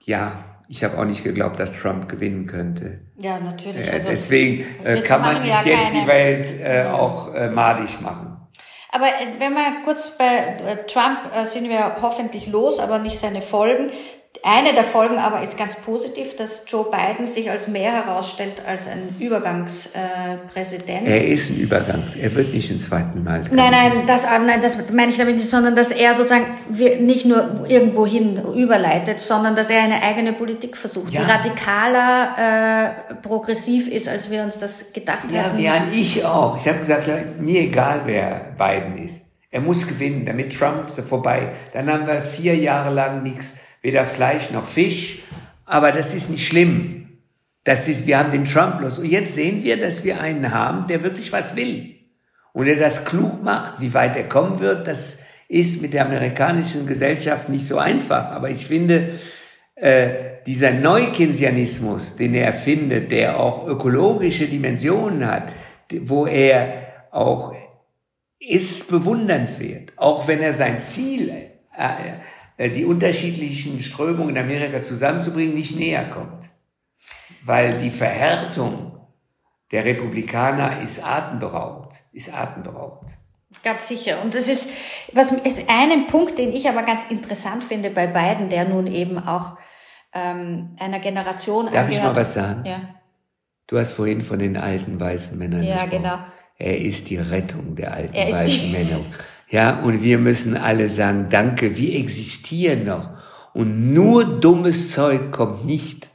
[0.01, 3.01] ja, ich habe auch nicht geglaubt, dass Trump gewinnen könnte.
[3.19, 3.87] Ja, natürlich.
[3.87, 8.01] Äh, also, deswegen äh, kann man sich ja jetzt die Welt äh, auch äh, madig
[8.01, 8.37] machen.
[8.91, 13.21] Aber äh, wenn wir kurz bei äh, Trump äh, sind wir hoffentlich los, aber nicht
[13.21, 13.93] seine Folgen.
[14.43, 18.87] Eine der Folgen aber ist ganz positiv, dass Joe Biden sich als mehr herausstellt als
[18.87, 21.07] ein Übergangspräsident.
[21.07, 23.43] er ist ein Übergangs, er wird nicht ein zweiten Mal.
[23.51, 26.47] Nein, nein, das, nein, das meine ich damit nicht, sondern dass er sozusagen
[27.05, 31.23] nicht nur irgendwohin überleitet, sondern dass er eine eigene Politik versucht, ja.
[31.23, 35.59] die radikaler äh, progressiv ist, als wir uns das gedacht ja, haben.
[35.59, 36.57] Ja, ich auch.
[36.57, 37.09] Ich habe gesagt,
[37.41, 39.23] mir egal, wer Biden ist.
[39.51, 41.49] Er muss gewinnen, damit Trump vorbei.
[41.73, 45.21] Dann haben wir vier Jahre lang nichts weder Fleisch noch Fisch,
[45.65, 46.99] aber das ist nicht schlimm.
[47.65, 48.99] Das ist, wir haben den Trump los.
[48.99, 51.97] Und jetzt sehen wir, dass wir einen haben, der wirklich was will.
[52.55, 53.81] Und der das klug macht.
[53.81, 58.31] Wie weit er kommen wird, das ist mit der amerikanischen Gesellschaft nicht so einfach.
[58.31, 59.19] Aber ich finde,
[59.75, 60.09] äh,
[60.47, 65.53] dieser Neukeynesianismus, den er erfindet, der auch ökologische Dimensionen hat,
[66.03, 67.55] wo er auch
[68.39, 71.49] ist bewundernswert, auch wenn er sein Ziel äh,
[72.59, 76.51] die unterschiedlichen Strömungen in Amerika zusammenzubringen, nicht näher kommt.
[77.45, 79.01] Weil die Verhärtung
[79.71, 83.13] der Republikaner ist atemberaubend, ist atemberaubend.
[83.63, 84.23] Ganz sicher.
[84.23, 84.71] Und das ist,
[85.13, 89.19] was ist einen Punkt, den ich aber ganz interessant finde bei beiden, der nun eben
[89.19, 89.57] auch
[90.15, 91.93] ähm, einer Generation Darf angehört.
[91.93, 92.65] ich mal was sagen?
[92.65, 92.81] Ja.
[93.67, 96.03] Du hast vorhin von den alten weißen Männern ja, gesprochen.
[96.03, 96.19] genau.
[96.57, 99.01] Er ist die Rettung der alten weißen Männer.
[99.51, 103.09] Ja, und wir müssen alle sagen, danke, wir existieren noch.
[103.55, 106.11] Und nur dummes Zeug kommt nicht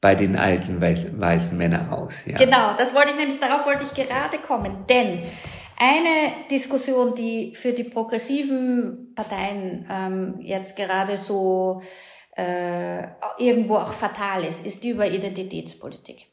[0.00, 2.14] bei den alten weißen, weißen Männern raus.
[2.26, 2.36] Ja.
[2.36, 4.84] Genau, das wollte ich nämlich, darauf wollte ich gerade kommen.
[4.88, 5.24] Denn
[5.78, 11.82] eine Diskussion, die für die progressiven Parteien ähm, jetzt gerade so
[12.36, 13.02] äh,
[13.38, 16.26] irgendwo auch fatal ist, ist die über Identitätspolitik.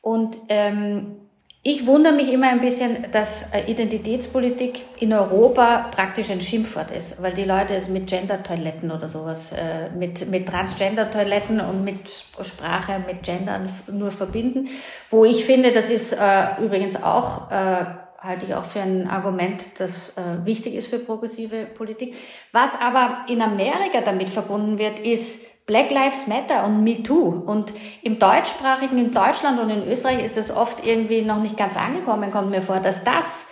[0.00, 1.21] Und ähm,
[1.64, 7.22] ich wundere mich immer ein bisschen, dass äh, Identitätspolitik in Europa praktisch ein Schimpfwort ist,
[7.22, 13.04] weil die Leute es mit Gender-Toiletten oder sowas, äh, mit, mit Transgender-Toiletten und mit Sprache,
[13.06, 14.70] mit Gendern nur verbinden.
[15.08, 20.14] Wo ich finde, das ist äh, übrigens auch, halte ich auch für ein Argument, das
[20.44, 22.14] wichtig ist für progressive Politik.
[22.52, 27.42] Was aber in Amerika damit verbunden wird, ist, Black Lives Matter und Me Too.
[27.46, 31.76] Und im deutschsprachigen, in Deutschland und in Österreich ist es oft irgendwie noch nicht ganz
[31.76, 33.46] angekommen, kommt mir vor, dass das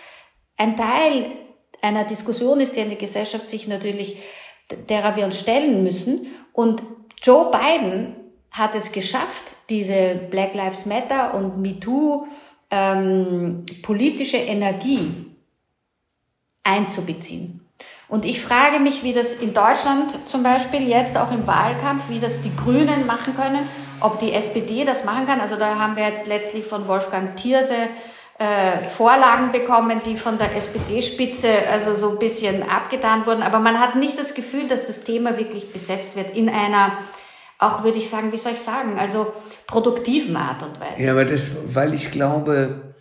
[0.57, 1.31] ein Teil
[1.81, 4.17] einer Diskussion ist, die in der Gesellschaft sich natürlich,
[4.89, 6.27] derer wir uns stellen müssen.
[6.53, 6.83] Und
[7.21, 8.15] Joe Biden
[8.51, 12.27] hat es geschafft, diese Black Lives Matter und Me Too
[12.69, 15.31] ähm, politische Energie
[16.63, 17.60] einzubeziehen.
[18.11, 22.19] Und ich frage mich, wie das in Deutschland zum Beispiel jetzt auch im Wahlkampf, wie
[22.19, 23.65] das die Grünen machen können,
[24.01, 25.39] ob die SPD das machen kann.
[25.39, 27.73] Also da haben wir jetzt letztlich von Wolfgang Thierse
[28.37, 33.43] äh, Vorlagen bekommen, die von der SPD-Spitze also so ein bisschen abgetan wurden.
[33.43, 36.97] Aber man hat nicht das Gefühl, dass das Thema wirklich besetzt wird in einer,
[37.59, 39.31] auch würde ich sagen, wie soll ich sagen, also
[39.67, 41.01] produktiven Art und Weise.
[41.01, 42.93] Ja, aber das, weil ich glaube,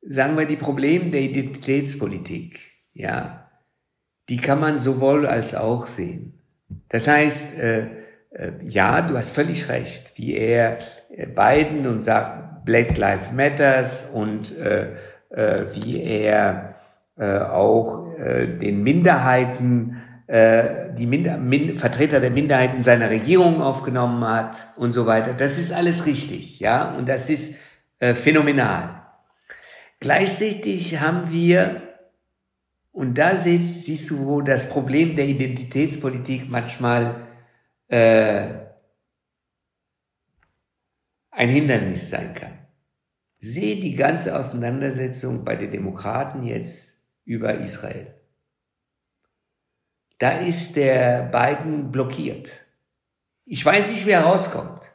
[0.00, 2.58] sagen wir die Probleme der Identitätspolitik,
[2.94, 3.41] ja,
[4.28, 6.38] die kann man sowohl als auch sehen.
[6.88, 7.80] Das heißt, äh,
[8.30, 10.78] äh, ja, du hast völlig recht, wie er
[11.10, 14.88] äh, Biden und sagt Black Lives Matters und äh,
[15.30, 16.76] äh, wie er
[17.18, 24.26] äh, auch äh, den Minderheiten, äh, die Minder Min Vertreter der Minderheiten seiner Regierung aufgenommen
[24.26, 25.34] hat und so weiter.
[25.34, 27.56] Das ist alles richtig, ja, und das ist
[27.98, 29.02] äh, phänomenal.
[30.00, 31.82] Gleichzeitig haben wir
[32.92, 37.26] und da siehst, siehst du, wo das Problem der Identitätspolitik manchmal
[37.88, 38.48] äh,
[41.30, 42.58] ein Hindernis sein kann.
[43.40, 48.14] Sehe die ganze Auseinandersetzung bei den Demokraten jetzt über Israel.
[50.18, 52.52] Da ist der Biden blockiert.
[53.44, 54.92] Ich weiß nicht, wer rauskommt.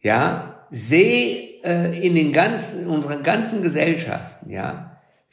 [0.00, 4.85] Ja, sehe äh, in den ganzen, unseren ganzen Gesellschaften, ja,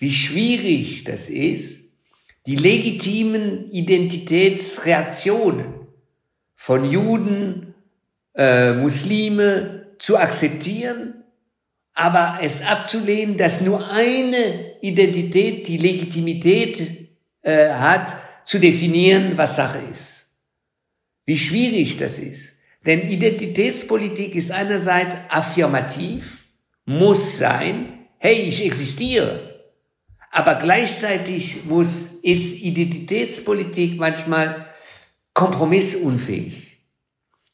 [0.03, 1.93] wie schwierig das ist,
[2.45, 5.73] die legitimen Identitätsreaktionen
[6.55, 7.73] von Juden,
[8.35, 11.23] äh, Muslime zu akzeptieren,
[11.93, 17.07] aber es abzulehnen, dass nur eine Identität die Legitimität
[17.41, 20.25] äh, hat, zu definieren, was Sache ist.
[21.25, 22.57] Wie schwierig das ist.
[22.85, 26.43] Denn Identitätspolitik ist einerseits affirmativ,
[26.83, 29.52] muss sein, hey, ich existiere.
[30.33, 34.65] Aber gleichzeitig muss, ist Identitätspolitik manchmal
[35.35, 36.79] kompromissunfähig.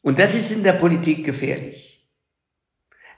[0.02, 2.10] Und das ist in der Politik gefährlich.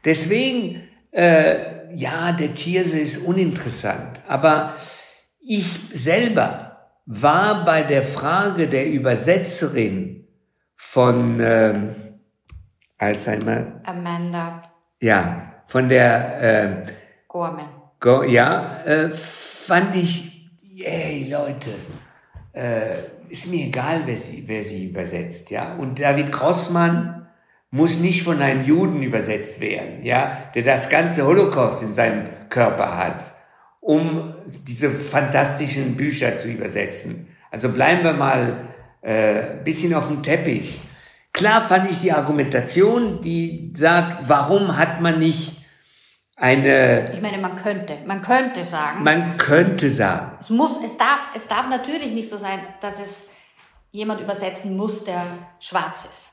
[0.03, 4.21] Deswegen, äh, ja, der Tierse ist uninteressant.
[4.27, 4.75] Aber
[5.39, 10.27] ich selber war bei der Frage der Übersetzerin
[10.75, 11.95] von ähm,
[12.97, 13.79] Alzheimer.
[13.83, 14.63] Amanda.
[14.99, 16.91] Ja, von der äh,
[17.27, 17.69] Gorman.
[17.99, 19.11] Go, ja, äh,
[19.61, 20.49] fand ich,
[20.83, 21.71] ey Leute,
[22.53, 25.75] äh, ist mir egal, wer sie, wer sie übersetzt, ja.
[25.75, 27.27] Und David Grossmann
[27.69, 32.97] muss nicht von einem Juden übersetzt werden, ja, der das ganze Holocaust in seinem Körper
[32.97, 33.31] hat,
[33.79, 34.35] um
[34.67, 37.29] diese fantastischen Bücher zu übersetzen.
[37.49, 38.69] Also bleiben wir mal
[39.01, 40.79] äh, bisschen auf dem Teppich.
[41.33, 45.60] Klar fand ich die Argumentation, die sagt, warum hat man nicht
[46.41, 47.11] eine.
[47.13, 49.03] Ich meine, man könnte, man könnte sagen.
[49.03, 50.31] Man könnte sagen.
[50.39, 53.29] Es muss, es darf, es darf natürlich nicht so sein, dass es
[53.91, 55.23] jemand übersetzen muss, der
[55.59, 56.27] schwarz ist.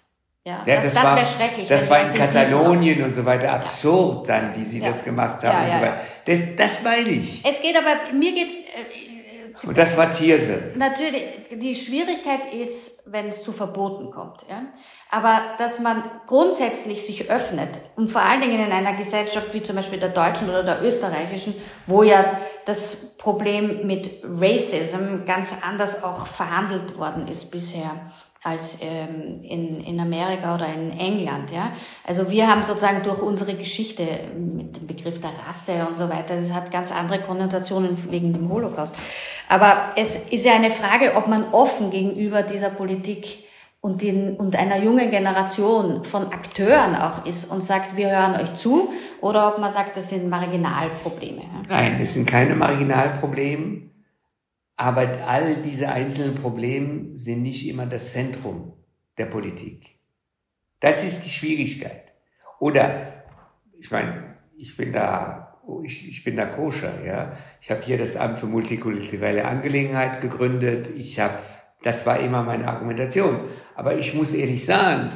[0.44, 1.68] Ja, Ja, das, das das wäre schrecklich.
[1.68, 4.88] Das war in Katalonien und so weiter absurd dann, wie sie Ja.
[4.88, 6.00] das gemacht haben Ja, und ja, so weiter.
[6.24, 7.44] Das, das meine ich.
[7.46, 9.17] Es geht aber, mir geht's, äh,
[9.64, 10.72] Und das war Thierse.
[10.76, 14.44] Natürlich, die Schwierigkeit ist, wenn es zu Verboten kommt.
[14.48, 14.62] Ja?
[15.10, 19.76] Aber dass man grundsätzlich sich öffnet und vor allen Dingen in einer Gesellschaft wie zum
[19.76, 21.54] Beispiel der deutschen oder der österreichischen,
[21.86, 27.90] wo ja das Problem mit Racism ganz anders auch verhandelt worden ist bisher
[28.44, 31.50] als ähm, in, in Amerika oder in England.
[31.50, 31.72] Ja?
[32.06, 36.36] Also wir haben sozusagen durch unsere Geschichte mit dem Begriff der Rasse und so weiter,
[36.36, 38.94] das hat ganz andere Konnotationen wegen dem Holocaust.
[39.48, 43.44] Aber es ist ja eine Frage, ob man offen gegenüber dieser Politik
[43.80, 48.54] und, den, und einer jungen Generation von Akteuren auch ist und sagt, wir hören euch
[48.56, 51.42] zu, oder ob man sagt, das sind Marginalprobleme.
[51.42, 51.62] ja.
[51.68, 53.82] Nein, es sind keine Marginalprobleme,
[54.78, 58.74] aber all diese einzelnen Probleme sind nicht immer das Zentrum
[59.18, 59.98] der Politik.
[60.78, 62.12] Das ist die Schwierigkeit.
[62.60, 63.24] Oder,
[63.80, 67.32] ich meine, ich bin da, ich, ich bin da koscher, ja.
[67.60, 70.88] Ich habe hier das Amt für multikulturelle Angelegenheit gegründet.
[70.96, 71.34] Ich habe,
[71.82, 73.40] das war immer meine Argumentation.
[73.74, 75.10] Aber ich muss ehrlich sagen,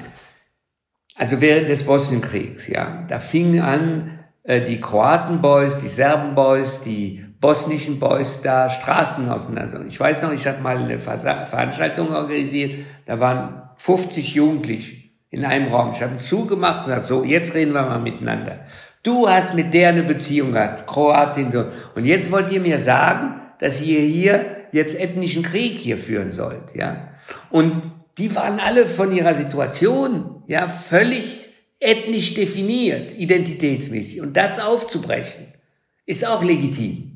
[1.14, 7.98] also während des Bosnienkriegs, ja, da fingen an, äh, die Kroatenboys, die Serbenboys, die bosnischen
[7.98, 9.84] Boys da Straßen auseinander.
[9.86, 15.72] Ich weiß noch, ich hatte mal eine Veranstaltung organisiert, da waren 50 Jugendliche in einem
[15.72, 15.90] Raum.
[15.92, 18.60] Ich habe zugemacht und gesagt, so, jetzt reden wir mal miteinander.
[19.02, 21.52] Du hast mit der eine Beziehung gehabt, Kroatin.
[21.94, 26.74] Und jetzt wollt ihr mir sagen, dass ihr hier jetzt ethnischen Krieg hier führen sollt,
[26.74, 27.08] ja?
[27.50, 31.48] Und die waren alle von ihrer Situation, ja, völlig
[31.80, 34.20] ethnisch definiert, identitätsmäßig.
[34.20, 35.48] Und das aufzubrechen,
[36.06, 37.11] ist auch legitim.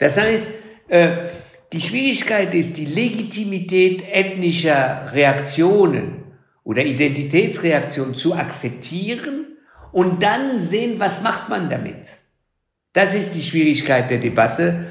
[0.00, 0.52] Das heißt,
[0.88, 1.28] äh,
[1.72, 6.24] die Schwierigkeit ist, die Legitimität ethnischer Reaktionen
[6.64, 9.56] oder Identitätsreaktionen zu akzeptieren
[9.92, 12.08] und dann sehen, was macht man damit.
[12.92, 14.86] Das ist die Schwierigkeit der Debatte.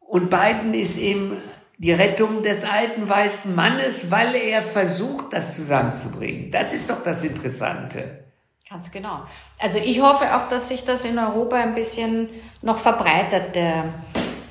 [0.00, 1.36] Und Biden ist eben
[1.78, 6.50] die Rettung des alten weißen Mannes, weil er versucht, das zusammenzubringen.
[6.50, 8.24] Das ist doch das Interessante.
[8.68, 9.22] Ganz genau.
[9.58, 12.28] Also ich hoffe auch, dass sich das in Europa ein bisschen
[12.62, 13.84] noch verbreitet, der,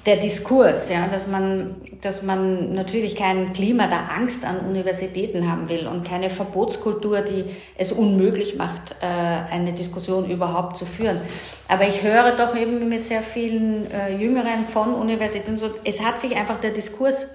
[0.06, 5.70] der Diskurs, ja, dass man, dass man natürlich kein Klima der Angst an Universitäten haben
[5.70, 7.45] will und keine Verbotskultur, die
[7.78, 11.22] es unmöglich macht, äh, eine Diskussion überhaupt zu führen.
[11.68, 16.20] Aber ich höre doch eben mit sehr vielen äh, Jüngeren von Universitäten so, es hat
[16.20, 17.28] sich einfach der Diskurs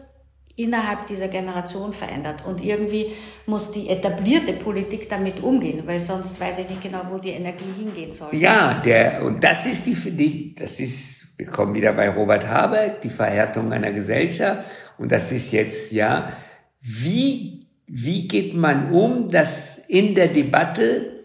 [0.57, 2.45] innerhalb dieser Generation verändert.
[2.47, 3.13] Und irgendwie
[3.45, 7.73] muss die etablierte Politik damit umgehen, weil sonst weiß ich nicht genau, wo die Energie
[7.77, 8.35] hingehen soll.
[8.35, 13.03] Ja, der, und das ist die, die das ist, wir kommen wieder bei Robert Habeck,
[13.03, 14.67] die Verhärtung einer Gesellschaft.
[14.97, 16.33] Und das ist jetzt, ja,
[16.81, 21.25] wie, wie geht man um, dass in der Debatte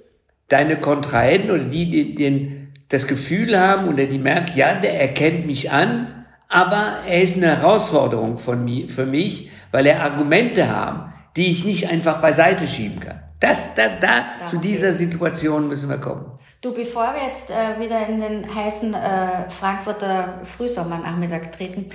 [0.49, 5.45] deine Kontrahenten oder die, die den, das Gefühl haben oder die merken, ja, der erkennt
[5.45, 6.20] mich an,
[6.51, 11.65] aber er ist eine Herausforderung von mir, für mich, weil er Argumente haben, die ich
[11.65, 13.21] nicht einfach beiseite schieben kann.
[13.39, 16.25] Das, da, da, zu dieser Situation müssen wir kommen.
[16.61, 21.89] Du, bevor wir jetzt äh, wieder in den heißen äh, Frankfurter Frühsommernachmittag treten,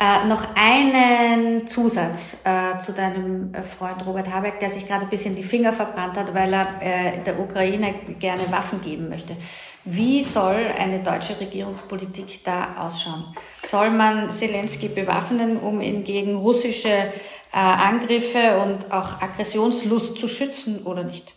[0.00, 5.10] äh, noch einen Zusatz äh, zu deinem äh, Freund Robert Habeck, der sich gerade ein
[5.10, 9.36] bisschen die Finger verbrannt hat, weil er äh, der Ukraine gerne Waffen geben möchte.
[9.84, 13.24] Wie soll eine deutsche Regierungspolitik da ausschauen?
[13.62, 17.12] Soll man Zelensky bewaffnen, um ihn gegen russische äh,
[17.52, 21.34] Angriffe und auch Aggressionslust zu schützen oder nicht?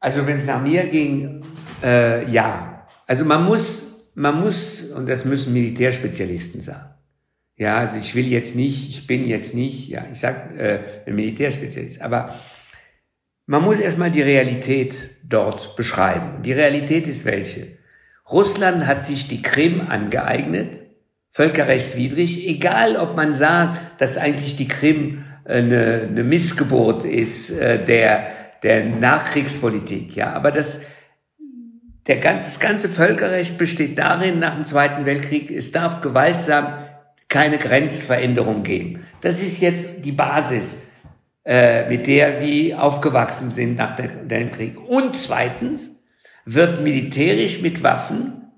[0.00, 1.42] Also wenn es nach mir ging,
[1.82, 2.86] äh, ja.
[3.06, 6.90] Also man muss, man muss, und das müssen Militärspezialisten sagen.
[7.56, 11.14] Ja, also ich will jetzt nicht, ich bin jetzt nicht, ja, ich sag äh, ein
[11.14, 12.34] Militärspezialist, aber
[13.46, 16.42] man muss erstmal die Realität dort beschreiben.
[16.42, 17.76] Die Realität ist welche?
[18.30, 20.80] Russland hat sich die Krim angeeignet,
[21.30, 28.26] völkerrechtswidrig, egal ob man sagt, dass eigentlich die Krim eine, eine Missgeburt ist äh, der,
[28.64, 30.80] der Nachkriegspolitik, ja, aber das,
[32.08, 36.66] der ganze, das ganze Völkerrecht besteht darin, nach dem Zweiten Weltkrieg, es darf gewaltsam
[37.28, 39.04] keine Grenzveränderung geben.
[39.20, 40.85] Das ist jetzt die Basis,
[41.46, 44.76] äh, mit der wir aufgewachsen sind nach dem Krieg.
[44.88, 46.02] Und zweitens
[46.44, 48.50] wird militärisch mit Waffen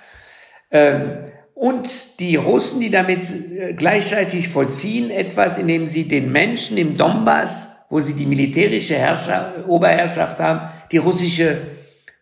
[0.71, 1.21] Ähm,
[1.55, 7.87] und die Russen, die damit äh, gleichzeitig vollziehen etwas, indem sie den Menschen im Donbass,
[7.91, 11.59] wo sie die militärische Herrschaft, Oberherrschaft haben, die russische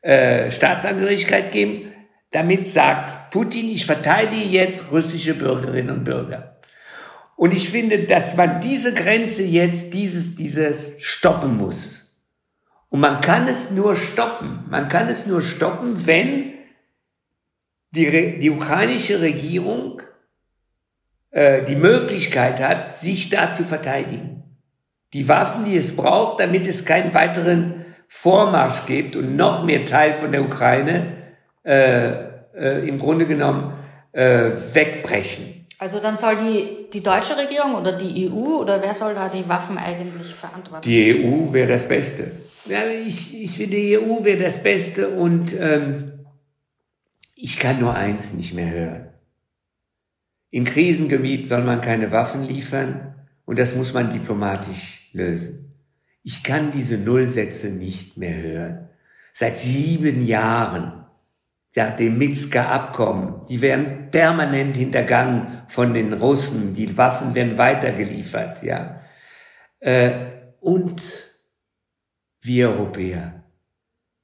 [0.02, 1.92] äh, Staatsangehörigkeit geben.
[2.30, 6.55] Damit sagt Putin, ich verteidige jetzt russische Bürgerinnen und Bürger.
[7.36, 12.18] Und ich finde, dass man diese Grenze jetzt, dieses, dieses stoppen muss.
[12.88, 14.64] Und man kann es nur stoppen.
[14.70, 16.54] Man kann es nur stoppen, wenn
[17.90, 20.02] die, die ukrainische Regierung
[21.30, 24.42] äh, die Möglichkeit hat, sich da zu verteidigen.
[25.12, 30.14] Die Waffen, die es braucht, damit es keinen weiteren Vormarsch gibt und noch mehr Teil
[30.14, 31.16] von der Ukraine
[31.64, 32.08] äh,
[32.54, 33.74] äh, im Grunde genommen
[34.12, 35.55] äh, wegbrechen.
[35.78, 39.46] Also dann soll die, die deutsche Regierung oder die EU oder wer soll da die
[39.48, 40.88] Waffen eigentlich verantworten?
[40.88, 42.30] Die EU wäre das Beste.
[42.64, 46.24] Ja, ich, ich finde, die EU wäre das Beste und ähm,
[47.34, 49.08] ich kann nur eins nicht mehr hören.
[50.50, 53.14] In Krisengebiet soll man keine Waffen liefern
[53.44, 55.74] und das muss man diplomatisch lösen.
[56.22, 58.88] Ich kann diese Nullsätze nicht mehr hören.
[59.34, 60.95] Seit sieben Jahren,
[61.76, 68.62] ja, dem Minsker Abkommen, die werden permanent hintergangen von den Russen, die Waffen werden weitergeliefert,
[68.62, 69.02] ja.
[69.80, 70.10] Äh,
[70.60, 71.02] und
[72.40, 73.44] wir Europäer,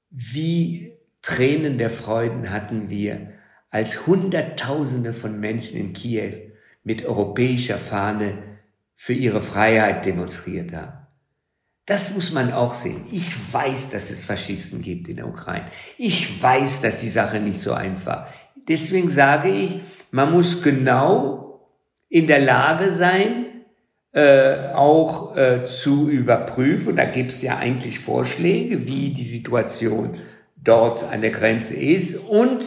[0.08, 3.32] wie Tränen der Freuden hatten wir,
[3.68, 6.32] als Hunderttausende von Menschen in Kiew
[6.84, 8.38] mit europäischer Fahne
[8.94, 11.01] für ihre Freiheit demonstriert haben.
[11.86, 13.04] Das muss man auch sehen.
[13.10, 15.66] Ich weiß, dass es Faschisten gibt in der Ukraine.
[15.98, 18.26] Ich weiß, dass die Sache nicht so einfach.
[18.68, 19.80] Deswegen sage ich,
[20.12, 21.68] man muss genau
[22.08, 23.46] in der Lage sein,
[24.12, 26.96] äh, auch äh, zu überprüfen.
[26.96, 30.18] Da gibt es ja eigentlich Vorschläge, wie die Situation
[30.56, 32.62] dort an der Grenze ist und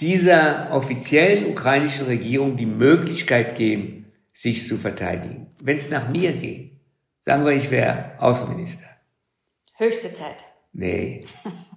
[0.00, 5.46] dieser offiziellen ukrainischen Regierung die Möglichkeit geben, sich zu verteidigen.
[5.62, 6.79] Wenn es nach mir geht,
[7.20, 8.86] Sagen wir, ich wäre Außenminister.
[9.76, 10.36] Höchste Zeit.
[10.72, 11.20] Nee,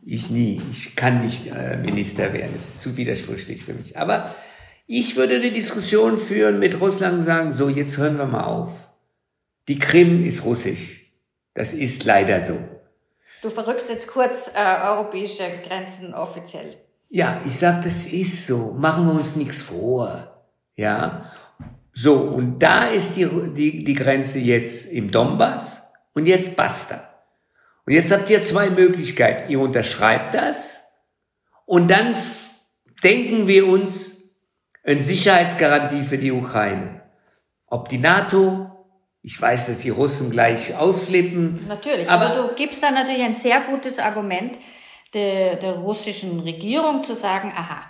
[0.05, 0.61] ich nie.
[0.71, 2.51] Ich kann nicht äh, Minister werden.
[2.53, 3.97] Das ist zu widersprüchlich für mich.
[3.97, 4.33] Aber
[4.87, 8.89] ich würde eine Diskussion führen mit Russland und sagen, so, jetzt hören wir mal auf.
[9.67, 11.13] Die Krim ist russisch.
[11.53, 12.57] Das ist leider so.
[13.41, 16.77] Du verrückst jetzt kurz äh, europäische Grenzen offiziell.
[17.09, 18.73] Ja, ich sag, das ist so.
[18.73, 20.45] Machen wir uns nichts vor.
[20.75, 21.31] Ja.
[21.93, 25.81] So, und da ist die, die, die Grenze jetzt im Donbass
[26.13, 27.09] und jetzt basta.
[27.85, 29.51] Und jetzt habt ihr zwei Möglichkeiten.
[29.51, 30.81] Ihr unterschreibt das
[31.65, 32.15] und dann
[33.03, 34.37] denken wir uns
[34.83, 37.01] eine Sicherheitsgarantie für die Ukraine.
[37.67, 38.69] Ob die NATO,
[39.21, 41.65] ich weiß, dass die Russen gleich ausflippen.
[41.67, 44.57] Natürlich, aber also du gibst da natürlich ein sehr gutes Argument
[45.13, 47.81] der, der russischen Regierung zu sagen, aha,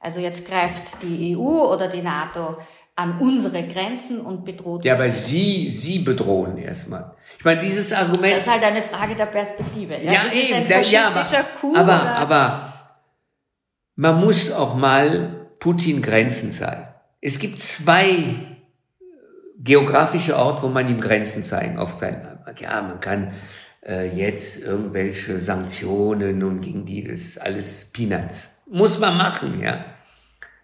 [0.00, 2.56] also jetzt greift die EU oder die NATO
[2.98, 7.14] an unsere Grenzen und bedroht Ja, aber Sie, Sie bedrohen erstmal.
[7.38, 8.32] Ich meine, dieses Argument.
[8.32, 9.94] Das ist halt eine Frage der Perspektive.
[10.02, 10.66] Ja, ja eben.
[10.66, 11.24] Der, ja, aber,
[11.60, 12.72] Coup, aber, aber
[13.94, 16.88] man muss auch mal Putin Grenzen zeigen.
[17.20, 18.56] Es gibt zwei
[19.56, 21.78] geografische Orte, wo man ihm Grenzen zeigen.
[21.78, 23.32] Auf sein, ja, man kann
[23.86, 28.48] äh, jetzt irgendwelche Sanktionen und gegen die, das ist alles Peanuts.
[28.66, 29.84] Muss man machen, ja.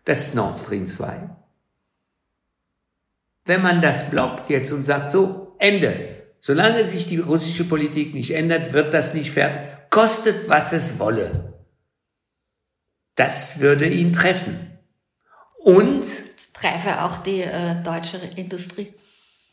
[0.05, 1.31] Das ist Nord Stream 2.
[3.45, 6.23] Wenn man das blockt jetzt und sagt, so, Ende.
[6.41, 9.61] Solange sich die russische Politik nicht ändert, wird das nicht fertig.
[9.91, 11.55] Kostet, was es wolle.
[13.15, 14.79] Das würde ihn treffen.
[15.59, 16.05] Und
[16.53, 18.93] treffe auch die äh, deutsche Industrie.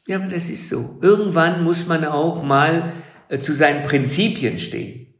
[0.07, 0.97] Ja, aber das ist so.
[1.01, 2.91] Irgendwann muss man auch mal
[3.29, 5.13] äh, zu seinen Prinzipien stehen.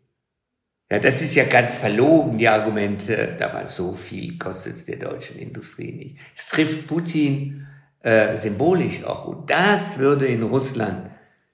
[0.89, 4.97] Ja, das ist ja ganz verlogen, die Argumente, da war so viel kostet es der
[4.97, 6.17] deutschen Industrie nicht.
[6.35, 7.65] Es trifft Putin
[8.03, 9.27] äh, symbolisch auch.
[9.27, 11.11] Und das würde in Russland,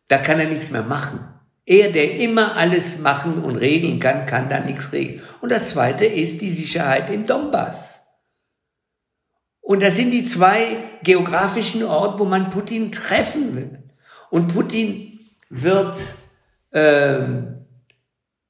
[0.07, 1.19] da kann er nichts mehr machen.
[1.65, 5.21] Er, der immer alles machen und regeln kann, kann da nichts regeln.
[5.41, 7.97] Und das Zweite ist die Sicherheit im Donbass.
[9.59, 13.83] Und das sind die zwei geografischen Orte, wo man Putin treffen will.
[14.29, 15.19] Und Putin
[15.49, 15.97] wird
[16.71, 17.65] ähm,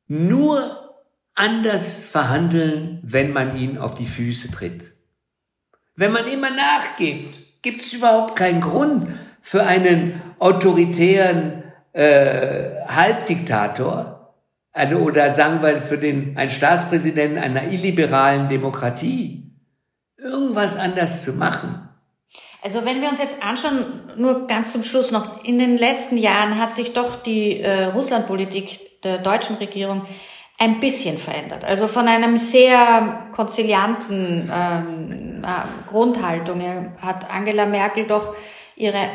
[0.08, 0.96] nur
[1.34, 4.94] anders verhandeln, wenn man ihn auf die Füße tritt.
[5.96, 9.08] Wenn man immer nachgibt, gibt es überhaupt keinen Grund
[9.42, 14.18] für einen autoritären äh, Halbdiktator
[14.78, 19.52] also, oder sagen wir für den, einen Staatspräsidenten einer illiberalen Demokratie
[20.18, 21.90] irgendwas anders zu machen.
[22.62, 23.86] Also wenn wir uns jetzt anschauen,
[24.18, 29.02] nur ganz zum Schluss noch, in den letzten Jahren hat sich doch die äh, Russlandpolitik
[29.02, 30.06] der deutschen Regierung
[30.58, 31.64] ein bisschen verändert.
[31.64, 36.62] Also von einem sehr konzilianten ähm, äh, Grundhaltung
[37.00, 38.36] hat Angela Merkel doch
[38.76, 39.10] ihre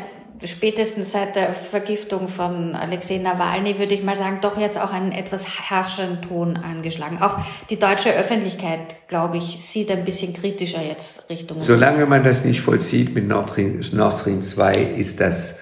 [0.45, 5.11] spätestens seit der Vergiftung von Alexei Nawalny, würde ich mal sagen, doch jetzt auch einen
[5.11, 7.21] etwas herrschenden Ton angeschlagen.
[7.21, 7.37] Auch
[7.69, 11.61] die deutsche Öffentlichkeit, glaube ich, sieht ein bisschen kritischer jetzt Richtung.
[11.61, 15.59] Solange man das nicht vollzieht mit Nord Stream, Nord Stream 2, ist das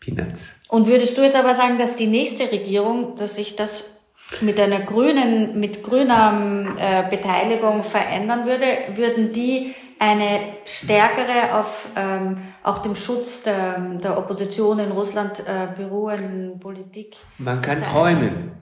[0.00, 0.52] Peanuts.
[0.68, 4.01] Und würdest du jetzt aber sagen, dass die nächste Regierung, dass sich das
[4.40, 8.66] mit einer grünen, mit grüner äh, Beteiligung verändern würde,
[8.96, 15.68] würden die eine stärkere auf ähm, auch dem Schutz der, der Opposition in Russland äh,
[15.76, 17.16] beruhenden Politik.
[17.38, 18.52] Man kann träumen.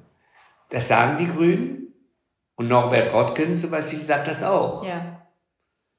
[0.69, 1.95] Das sagen die Grünen.
[2.57, 4.85] Und Norbert Rotken zum Beispiel sagt das auch.
[4.85, 5.23] Ja.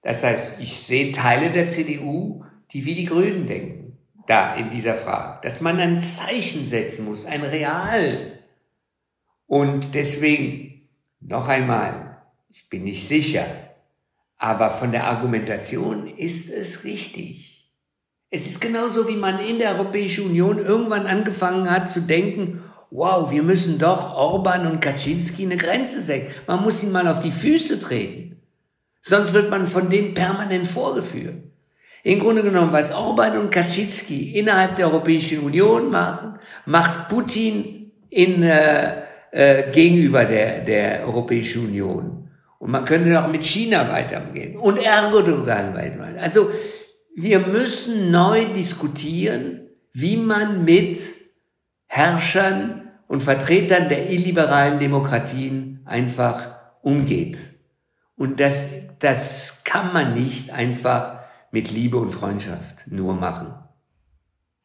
[0.03, 3.97] Das heißt, ich sehe Teile der CDU, die wie die Grünen denken,
[4.27, 5.39] da in dieser Frage.
[5.41, 8.40] Dass man ein Zeichen setzen muss, ein Real.
[9.51, 10.87] Und deswegen,
[11.19, 13.45] noch einmal, ich bin nicht sicher,
[14.37, 17.69] aber von der Argumentation ist es richtig.
[18.29, 23.29] Es ist genauso, wie man in der Europäischen Union irgendwann angefangen hat zu denken, wow,
[23.29, 26.33] wir müssen doch Orban und Kaczynski eine Grenze senken.
[26.47, 28.41] Man muss ihnen mal auf die Füße treten.
[29.01, 31.43] Sonst wird man von denen permanent vorgeführt.
[32.03, 38.43] Im Grunde genommen, was Orban und Kaczynski innerhalb der Europäischen Union machen, macht Putin in,
[38.43, 42.29] äh, äh, gegenüber der, der Europäischen Union.
[42.59, 46.19] Und man könnte auch mit China weitergehen und Erdogan weitermachen.
[46.19, 46.51] Also
[47.15, 50.99] wir müssen neu diskutieren, wie man mit
[51.87, 57.37] Herrschern und Vertretern der illiberalen Demokratien einfach umgeht.
[58.15, 58.69] Und das,
[58.99, 61.19] das kann man nicht einfach
[61.51, 63.53] mit Liebe und Freundschaft nur machen.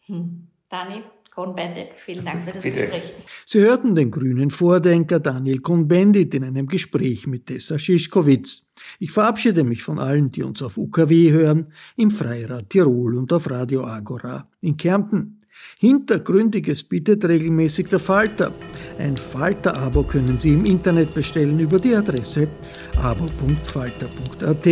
[0.07, 0.49] Hm.
[0.69, 1.03] Dani?
[1.37, 1.89] Cohn-Bendit.
[2.03, 2.80] Vielen Dank für das Bitte.
[2.80, 3.12] Gespräch.
[3.45, 8.64] Sie hörten den grünen Vordenker Daniel Cohn-Bendit in einem Gespräch mit Tessa Schischkowitz.
[8.99, 13.51] Ich verabschiede mich von allen, die uns auf UKW hören, im Freirad Tirol und auf
[13.51, 15.43] Radio Agora in Kärnten.
[15.78, 18.53] Hintergründiges bietet regelmäßig der Falter.
[18.99, 22.49] Ein Falter-Abo können Sie im Internet bestellen über die Adresse
[22.97, 24.66] abo.falter.at.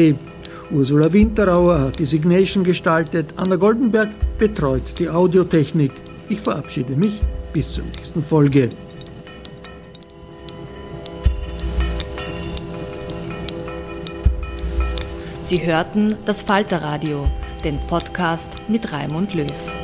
[0.70, 4.08] Ursula Winterauer hat die Signation gestaltet, Anna Goldenberg
[4.38, 5.92] betreut die Audiotechnik.
[6.28, 7.20] Ich verabschiede mich
[7.52, 8.70] bis zur nächsten Folge.
[15.44, 17.30] Sie hörten das Falterradio,
[17.62, 19.83] den Podcast mit Raimund Löw.